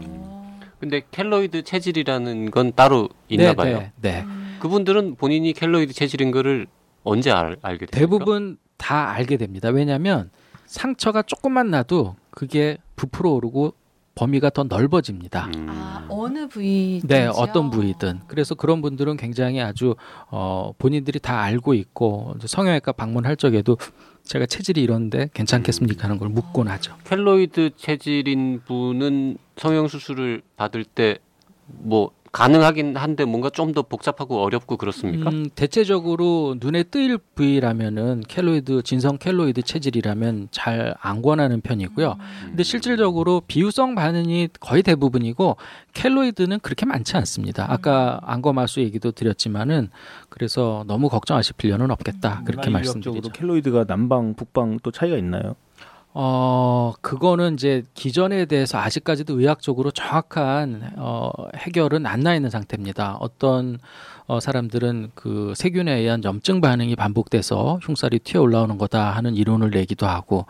근데 0.79 1.03
켈로이드 1.11 1.65
체질이라는 1.65 2.51
건 2.51 2.73
따로 2.75 3.11
있나 3.29 3.49
네, 3.51 3.55
봐요. 3.55 3.79
네, 3.81 3.93
네. 4.01 4.27
그분들은 4.61 5.17
본인이 5.17 5.53
켈로이드 5.53 5.93
체질인 5.93 6.31
거를 6.31 6.69
언제 7.05 7.31
알, 7.31 7.59
알게 7.61 7.85
됩니까? 7.85 7.99
대부분 7.99 8.57
다 8.79 9.11
알게 9.11 9.37
됩니다. 9.37 9.69
왜냐하면 9.69 10.31
상처가 10.65 11.21
조금만 11.21 11.71
나도 11.71 12.17
그게 12.31 12.79
부풀어 12.97 13.31
오르고 13.33 13.75
범위가 14.15 14.51
더 14.51 14.65
넓어집니다. 14.65 15.47
음. 15.55 15.67
아, 15.71 16.05
어느 16.09 16.47
부위? 16.49 17.01
네, 17.05 17.27
어떤 17.27 17.71
부위든. 17.71 18.21
그래서 18.27 18.55
그런 18.55 18.83
분들은 18.83 19.17
굉장히 19.17 19.61
아주 19.61 19.95
어 20.31 20.73
본인들이 20.79 21.21
다 21.21 21.41
알고 21.41 21.75
있고 21.75 22.35
성형외과 22.45 22.93
방문할 22.93 23.37
적에도 23.37 23.79
제가 24.25 24.47
체질이 24.47 24.83
이런데 24.83 25.31
괜찮겠습니까 25.33 26.05
하는 26.05 26.19
걸 26.19 26.29
묻곤 26.29 26.69
하죠. 26.69 26.97
켈로이드 27.05 27.71
체질인 27.77 28.63
분은 28.67 29.39
성형 29.57 29.89
수술을 29.89 30.43
받을 30.57 30.85
때 30.85 31.19
뭐 31.73 32.11
가능하긴 32.33 32.97
한데 32.97 33.25
뭔가 33.25 33.51
좀 33.51 33.71
더 33.73 33.83
복잡하고 33.83 34.43
어렵고 34.43 34.77
그렇습니까? 34.77 35.31
음, 35.31 35.49
대체적으로 35.55 36.57
눈에 36.61 36.83
뜨일 36.83 37.19
부위라면은 37.37 38.23
켈로이드 38.27 38.83
진성 38.83 39.17
켈로이드 39.19 39.63
체질이라면 39.63 40.49
잘 40.51 40.95
안 41.01 41.23
권하는 41.23 41.61
편이고요. 41.61 42.17
근데 42.47 42.63
실질적으로 42.63 43.43
비유성 43.47 43.95
반응이 43.95 44.49
거의 44.61 44.83
대부분이고 44.83 45.57
켈로이드는 45.95 46.61
그렇게 46.61 46.85
많지 46.87 47.17
않습니다. 47.17 47.67
아까 47.71 48.21
안검하수 48.25 48.81
얘기도 48.81 49.13
드렸지만은 49.13 49.91
그래서 50.29 50.85
너무 50.89 51.09
걱정하실 51.09 51.55
필요는 51.59 51.91
없겠다 51.93 52.43
그렇게 52.45 52.71
문화인류학적으로 52.71 53.13
말씀드리죠. 53.13 53.33
켈로이드가 53.33 53.85
남방 53.85 54.35
북방 54.35 54.79
또 54.83 54.91
차이가 54.91 55.17
있나요? 55.17 55.55
어 56.13 56.93
그거는 57.01 57.55
이제 57.55 57.85
기전에 57.95 58.45
대해서 58.47 58.79
아직까지도 58.79 59.39
의학적으로 59.39 59.91
정확한 59.93 60.93
어 60.97 61.31
해결은 61.57 62.05
안 62.07 62.21
나 62.21 62.35
있는 62.35 62.51
상태입니다. 62.51 63.17
어떤 63.21 63.79
어 64.27 64.41
사람들은 64.41 65.13
그 65.15 65.53
세균에 65.57 65.95
의한 66.01 66.23
염증 66.25 66.61
반응이 66.61 66.97
반복돼서 66.97 67.79
흉살이 67.83 68.19
튀어 68.19 68.41
올라오는 68.43 68.77
거다 68.79 69.11
하는 69.13 69.35
이론을 69.37 69.71
내기도 69.71 70.07
하고 70.07 70.47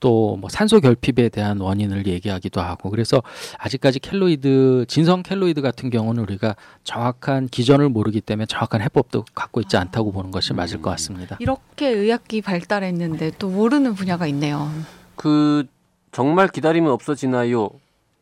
또 0.00 0.36
뭐 0.36 0.50
산소 0.50 0.80
결핍에 0.80 1.28
대한 1.30 1.60
원인을 1.60 2.06
얘기하기도 2.06 2.60
하고 2.60 2.90
그래서 2.90 3.22
아직까지 3.58 4.00
켈로이드 4.00 4.84
진성 4.88 5.22
켈로이드 5.22 5.62
같은 5.62 5.88
경우는 5.90 6.22
우리가 6.24 6.56
정확한 6.82 7.48
기전을 7.48 7.88
모르기 7.88 8.20
때문에 8.20 8.44
정확한 8.46 8.82
해법도 8.82 9.24
갖고 9.34 9.60
있지 9.62 9.76
않다고 9.78 10.12
보는 10.12 10.30
것이 10.32 10.52
맞을 10.52 10.82
것 10.82 10.90
같습니다. 10.90 11.36
이렇게 11.40 11.88
의학이 11.88 12.42
발달했는데 12.42 13.30
또 13.38 13.48
모르는 13.48 13.94
분야가 13.94 14.26
있네요. 14.26 14.68
그 15.16 15.64
정말 16.12 16.48
기다리면 16.48 16.90
없어지나요? 16.92 17.70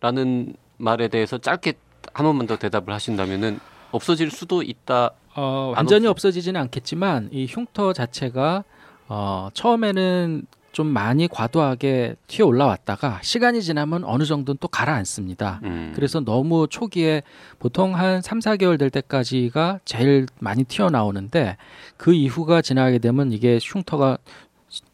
라는 0.01 0.55
말에 0.79 1.09
대해서 1.09 1.39
짧게 1.39 1.75
한 2.15 2.27
번만 2.27 2.47
더 2.47 2.57
대답을 2.57 2.93
하신다면은 2.93 3.61
없어질 3.93 4.31
수도 4.31 4.63
있다. 4.63 5.11
어, 5.35 5.73
안 5.75 5.79
완전히 5.79 6.07
없- 6.07 6.13
없어지지는 6.13 6.61
않겠지만 6.63 7.29
이 7.33 7.47
흉터 7.49 7.93
자체가 7.93 8.65
어, 9.09 9.49
처음에는 9.55 10.47
좀 10.73 10.87
많이 10.87 11.29
과도하게 11.29 12.17
튀어 12.29 12.47
올라왔다가 12.47 13.21
시간이 13.23 13.63
지나면 13.63 14.05
어느 14.05 14.25
정도는 14.25 14.57
또 14.59 14.69
가라앉습니다. 14.69 15.61
음. 15.65 15.93
그래서 15.95 16.21
너무 16.21 16.67
초기에 16.69 17.23
보통 17.59 17.95
한 17.95 18.23
3, 18.23 18.39
4개월 18.39 18.79
될 18.79 18.89
때까지가 18.89 19.81
제일 19.85 20.27
많이 20.41 20.65
튀어나오는데 20.65 21.59
그 21.99 22.15
이후가 22.15 22.63
지나게 22.63 22.99
되면 22.99 23.33
이게 23.33 23.59
흉터가 23.63 24.17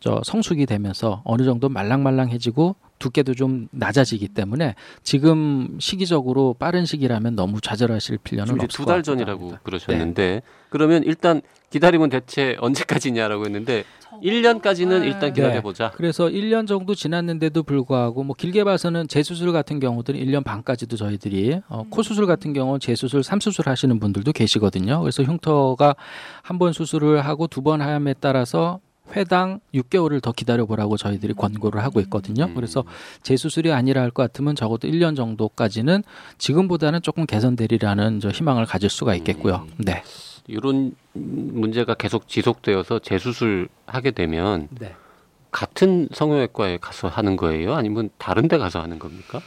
저 0.01 0.21
성숙이 0.25 0.67
되면서 0.67 1.23
어느 1.25 1.45
정도 1.45 1.69
말랑말랑해지고 1.69 2.77
두께도 2.99 3.35
좀 3.35 3.69
낮아지기 3.71 4.29
때문에 4.29 4.75
지금 5.05 5.77
시기적으로 5.79 6.55
빠른 6.59 6.85
시기라면 6.85 7.37
너무 7.37 7.61
좌절하실 7.61 8.19
필요는 8.19 8.55
없을 8.55 8.69
두것달 8.69 8.99
같습니다. 9.03 9.25
전이라고 9.25 9.59
그러셨는데 9.63 10.43
그러면 10.71 11.05
일단 11.05 11.41
기다리면 11.71 12.11
대체 12.11 12.57
언제까지냐라고 12.61 13.45
했는데 13.45 13.85
1년까지는 14.23 15.05
일단 15.05 15.33
기다려 15.33 15.61
보자. 15.63 15.91
그래서 15.95 16.27
1년 16.29 16.67
정도 16.67 16.95
지났는데도 16.95 17.63
불구하고 17.63 18.25
뭐 18.25 18.35
길게 18.37 18.65
봐서는 18.65 19.07
재수술 19.07 19.53
같은 19.53 19.79
경우들은 19.79 20.19
1년 20.19 20.43
반까지도 20.45 20.97
저희들이 20.97 21.61
어, 21.69 21.85
코 21.91 22.03
수술 22.03 22.27
같은 22.27 22.53
경우는 22.53 22.81
재수술, 22.81 23.23
삼수술 23.23 23.69
하시는 23.69 24.01
분들도 24.01 24.33
계시거든요. 24.33 25.01
그래서 25.01 25.23
흉터가 25.23 25.95
한 26.43 26.59
번 26.59 26.73
수술을 26.73 27.25
하고 27.25 27.47
두 27.47 27.63
번 27.63 27.81
함에 27.83 28.15
따라서 28.19 28.81
회당 29.17 29.61
6개월을 29.75 30.23
더 30.23 30.33
기다려 30.33 30.67
보라고 30.67 30.97
저희들이 30.97 31.35
권고를 31.35 31.83
하고 31.83 32.01
있거든요. 32.01 32.45
음. 32.45 32.55
그래서 32.55 32.85
재수술이 33.23 33.73
아니라 33.73 34.03
할 34.03 34.11
것 34.11 34.23
같으면 34.23 34.55
적어도 34.57 34.89
1년 34.89 35.17
정도까지는 35.17 36.03
지금보다는 36.39 37.03
조금 37.03 37.27
개선되리라는 37.27 38.21
저 38.21 38.31
희망을 38.31 38.65
가질 38.67 38.89
수가 38.91 39.15
있겠고요. 39.17 39.67
네. 39.79 40.03
이런 40.47 40.93
문제가 41.13 41.95
계속 41.95 42.27
지속되어서 42.29 43.01
재수술 43.01 43.69
하게 43.87 44.11
되면 44.13 44.69
네. 44.79 44.95
같은 45.51 46.09
성형외과에 46.13 46.79
가서 46.79 47.09
하는 47.09 47.37
거예요? 47.37 47.75
아니면 47.75 48.11
다른 48.19 48.49
데 48.49 48.57
가서 48.59 48.81
하는 48.81 48.99
겁니까? 48.99 49.41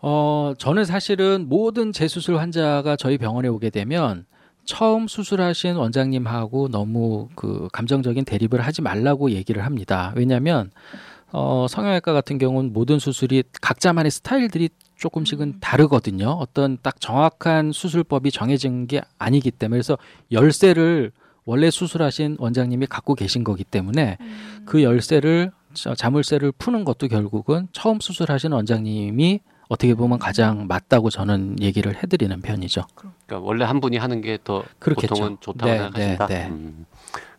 어, 0.00 0.54
저는 0.58 0.84
사실은 0.84 1.46
모든 1.48 1.92
재수술 1.92 2.38
환자가 2.38 2.94
저희 2.96 3.18
병원에 3.18 3.48
오게 3.48 3.70
되면 3.70 4.26
처음 4.68 5.08
수술하신 5.08 5.76
원장님하고 5.76 6.68
너무 6.68 7.30
그 7.34 7.68
감정적인 7.72 8.26
대립을 8.26 8.60
하지 8.60 8.82
말라고 8.82 9.30
얘기를 9.30 9.64
합니다. 9.64 10.12
왜냐하면 10.14 10.70
어, 11.32 11.64
성형외과 11.70 12.12
같은 12.12 12.36
경우는 12.36 12.74
모든 12.74 12.98
수술이 12.98 13.44
각자만의 13.62 14.10
스타일들이 14.10 14.68
조금씩은 14.96 15.60
다르거든요. 15.60 16.28
어떤 16.28 16.76
딱 16.82 17.00
정확한 17.00 17.72
수술법이 17.72 18.30
정해진 18.30 18.86
게 18.86 19.00
아니기 19.18 19.50
때문에 19.50 19.78
그래서 19.78 19.96
열쇠를 20.32 21.12
원래 21.46 21.70
수술하신 21.70 22.36
원장님이 22.38 22.88
갖고 22.88 23.14
계신 23.14 23.44
거기 23.44 23.64
때문에 23.64 24.18
그 24.66 24.82
열쇠를 24.82 25.50
저 25.72 25.94
자물쇠를 25.94 26.52
푸는 26.52 26.84
것도 26.84 27.08
결국은 27.08 27.68
처음 27.72 28.00
수술하신 28.00 28.52
원장님이 28.52 29.40
어떻게 29.68 29.94
보면 29.94 30.18
가장 30.18 30.66
맞다고 30.66 31.10
저는 31.10 31.56
얘기를 31.60 31.94
해드리는 31.94 32.40
편이죠. 32.40 32.84
그러니까 32.94 33.46
원래 33.46 33.64
한 33.64 33.80
분이 33.80 33.98
하는 33.98 34.20
게 34.20 34.38
더. 34.42 34.64
보통은 34.80 35.36
좋다고 35.40 35.70
네, 35.70 35.78
생각하신다. 35.78 36.26
네, 36.26 36.34
네. 36.34 36.48
음. 36.48 36.86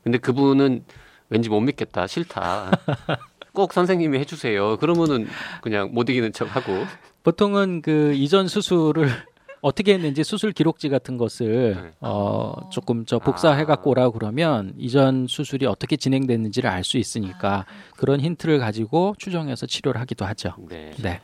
근데 0.04 0.18
그분은 0.18 0.84
왠지 1.30 1.50
못 1.50 1.60
믿겠다, 1.62 2.08
싫다. 2.08 2.72
꼭 3.54 3.74
선생님이 3.74 4.20
해주세요. 4.20 4.78
그러면은 4.78 5.28
그냥 5.62 5.90
못 5.92 6.08
이기는 6.10 6.32
척하고 6.34 6.86
보통은 7.24 7.82
그 7.82 8.14
이전 8.14 8.48
수술을 8.48 9.10
어떻게 9.62 9.94
했는지 9.94 10.24
수술 10.24 10.54
기록지 10.54 10.88
같은 10.88 11.18
것을 11.18 11.76
네. 11.76 11.92
어 12.00 12.54
조금 12.72 13.06
저 13.06 13.20
복사해 13.20 13.66
갖고 13.66 13.90
오라고 13.90 14.14
그러면 14.14 14.74
이전 14.78 15.28
수술이 15.28 15.66
어떻게 15.66 15.98
진행됐는지를 15.98 16.70
알 16.70 16.84
수 16.86 16.98
있으니까 16.98 17.66
그런 17.98 18.22
힌트를 18.22 18.60
가지고 18.60 19.16
추정해서 19.18 19.66
치료를 19.66 20.00
하기도 20.00 20.26
하죠. 20.26 20.54
네. 20.70 20.92
네. 21.02 21.20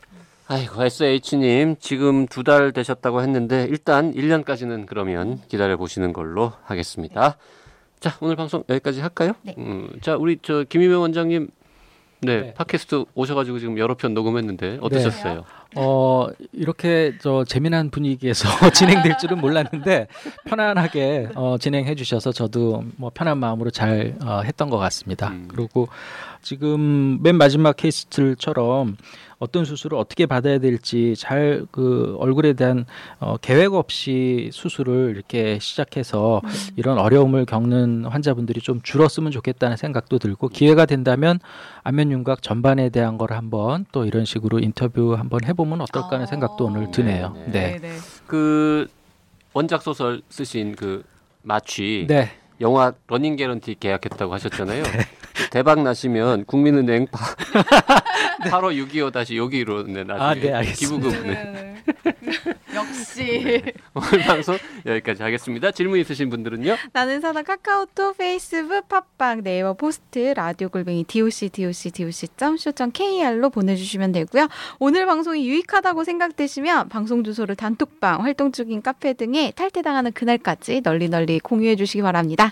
아이고 0.48 0.84
SH님 0.84 1.78
지금 1.80 2.28
두 2.28 2.44
달 2.44 2.72
되셨다고 2.72 3.22
했는데 3.22 3.66
일단 3.70 4.14
1년까지는 4.14 4.86
그러면 4.86 5.42
기다려 5.48 5.78
보시는 5.78 6.14
걸로 6.14 6.54
하겠습니다. 6.64 7.38
자 8.00 8.16
오늘 8.20 8.36
방송 8.36 8.64
여기까지 8.70 9.02
할까요? 9.02 9.34
네. 9.42 9.56
음, 9.58 9.90
자 10.02 10.16
우리 10.16 10.38
저 10.44 10.64
김희명 10.64 11.02
원장님 11.02 11.48
네, 12.22 12.42
네. 12.42 12.54
팟캐스트 12.54 13.06
오셔가지고 13.16 13.60
지금 13.60 13.78
여러 13.80 13.96
편 13.96 14.14
녹음했는데 14.14 14.78
어떠셨어요? 14.82 15.44
어 15.76 16.28
이렇게 16.54 17.14
저 17.20 17.44
재미난 17.44 17.90
분위기에서 17.90 18.48
진행될 18.72 19.18
줄은 19.18 19.40
몰랐는데 19.42 20.08
편안하게 20.46 21.30
어, 21.36 21.58
진행해 21.60 21.96
주셔서 21.96 22.32
저도 22.32 22.84
뭐 22.96 23.12
편한 23.14 23.38
마음으로 23.40 23.70
잘 23.72 24.16
어, 24.24 24.42
했던 24.46 24.70
것 24.70 24.78
같습니다. 24.78 25.30
음. 25.30 25.48
그리고 25.50 25.88
지금 26.42 27.22
맨 27.22 27.36
마지막 27.36 27.76
케이스들처럼 27.76 28.96
어떤 29.40 29.66
수술을 29.66 29.98
어떻게 29.98 30.26
받아야 30.26 30.60
될지 30.60 31.14
잘 31.18 31.66
그 31.72 32.16
얼굴에 32.20 32.54
대한 32.54 32.86
어, 33.20 33.38
계획 33.38 33.74
없이 33.74 34.50
수술을 34.54 35.14
이렇게 35.16 35.60
시작해서 35.60 36.42
이런 36.76 36.98
어려움을 36.98 37.46
겪는 37.46 38.06
환자분들이 38.06 38.62
좀 38.62 38.82
줄었으면 38.82 39.32
좋겠다는 39.32 39.78
생각도 39.78 40.20
들고 40.20 40.50
기회가 40.50 40.86
된다면 40.86 41.40
안면 41.84 42.12
윤곽 42.12 42.42
전반에 42.42 42.90
대한 42.90 43.18
걸 43.18 43.34
한번 43.34 43.86
또 43.92 44.06
이런 44.06 44.26
식으로 44.26 44.60
인터뷰 44.60 45.16
한번 45.16 45.44
해보면 45.46 45.82
어떨까 45.82 46.12
하는 46.14 46.24
어. 46.24 46.28
생각도 46.28 46.66
오늘 46.66 46.92
드네요. 46.92 47.34
네, 47.48 47.52
네. 47.52 47.80
네. 47.82 47.98
그 48.28 48.88
원작 49.54 49.82
소설 49.82 50.22
쓰신 50.30 50.76
그 50.76 51.04
마취 51.42 52.06
네. 52.08 52.32
영화 52.62 52.94
러닝 53.08 53.36
개런티 53.36 53.76
계약했다고 53.80 54.34
하셨잖아요. 54.34 54.84
네. 54.84 55.00
대박 55.56 55.84
나시면 55.84 56.44
국민은행 56.44 57.08
8562호 58.44 59.14
다시 59.14 59.38
여기로 59.38 59.84
네, 59.84 60.04
나중에 60.04 60.22
아, 60.22 60.34
네, 60.34 60.52
알겠습니다. 60.52 61.10
기부금 61.10 61.32
네. 61.32 61.76
역시 62.76 63.64
오늘 63.94 64.26
방송 64.26 64.58
여기까지 64.86 65.24
하겠습니다. 65.24 65.72
질문 65.72 66.02
있으신 66.02 66.30
분들은요. 66.30 66.76
나는 66.92 67.22
의사다 67.22 67.44
카카오톡, 67.44 68.18
페이스북, 68.18 68.90
팟빵, 68.90 69.44
네이버 69.44 69.76
포스트, 69.76 70.34
라디오 70.36 70.68
골뱅이 70.68 71.06
doc 71.06 71.48
doc 71.52 71.90
doc 71.94 72.58
쇼 72.58 72.72
kr로 72.92 73.50
보내주시면 73.50 74.12
되고요. 74.12 74.50
오늘 74.80 75.06
방송이 75.06 75.48
유익하다고 75.48 76.04
생각되시면 76.04 76.90
방송 76.90 77.24
주소를 77.24 77.56
단톡방, 77.56 78.24
활동 78.24 78.52
중인 78.52 78.82
카페 78.82 79.14
등에 79.14 79.54
탈퇴당하는 79.56 80.12
그날까지 80.12 80.82
널리 80.82 81.08
널리 81.08 81.40
공유해 81.40 81.78
주시기 81.78 82.02
바랍니다. 82.02 82.52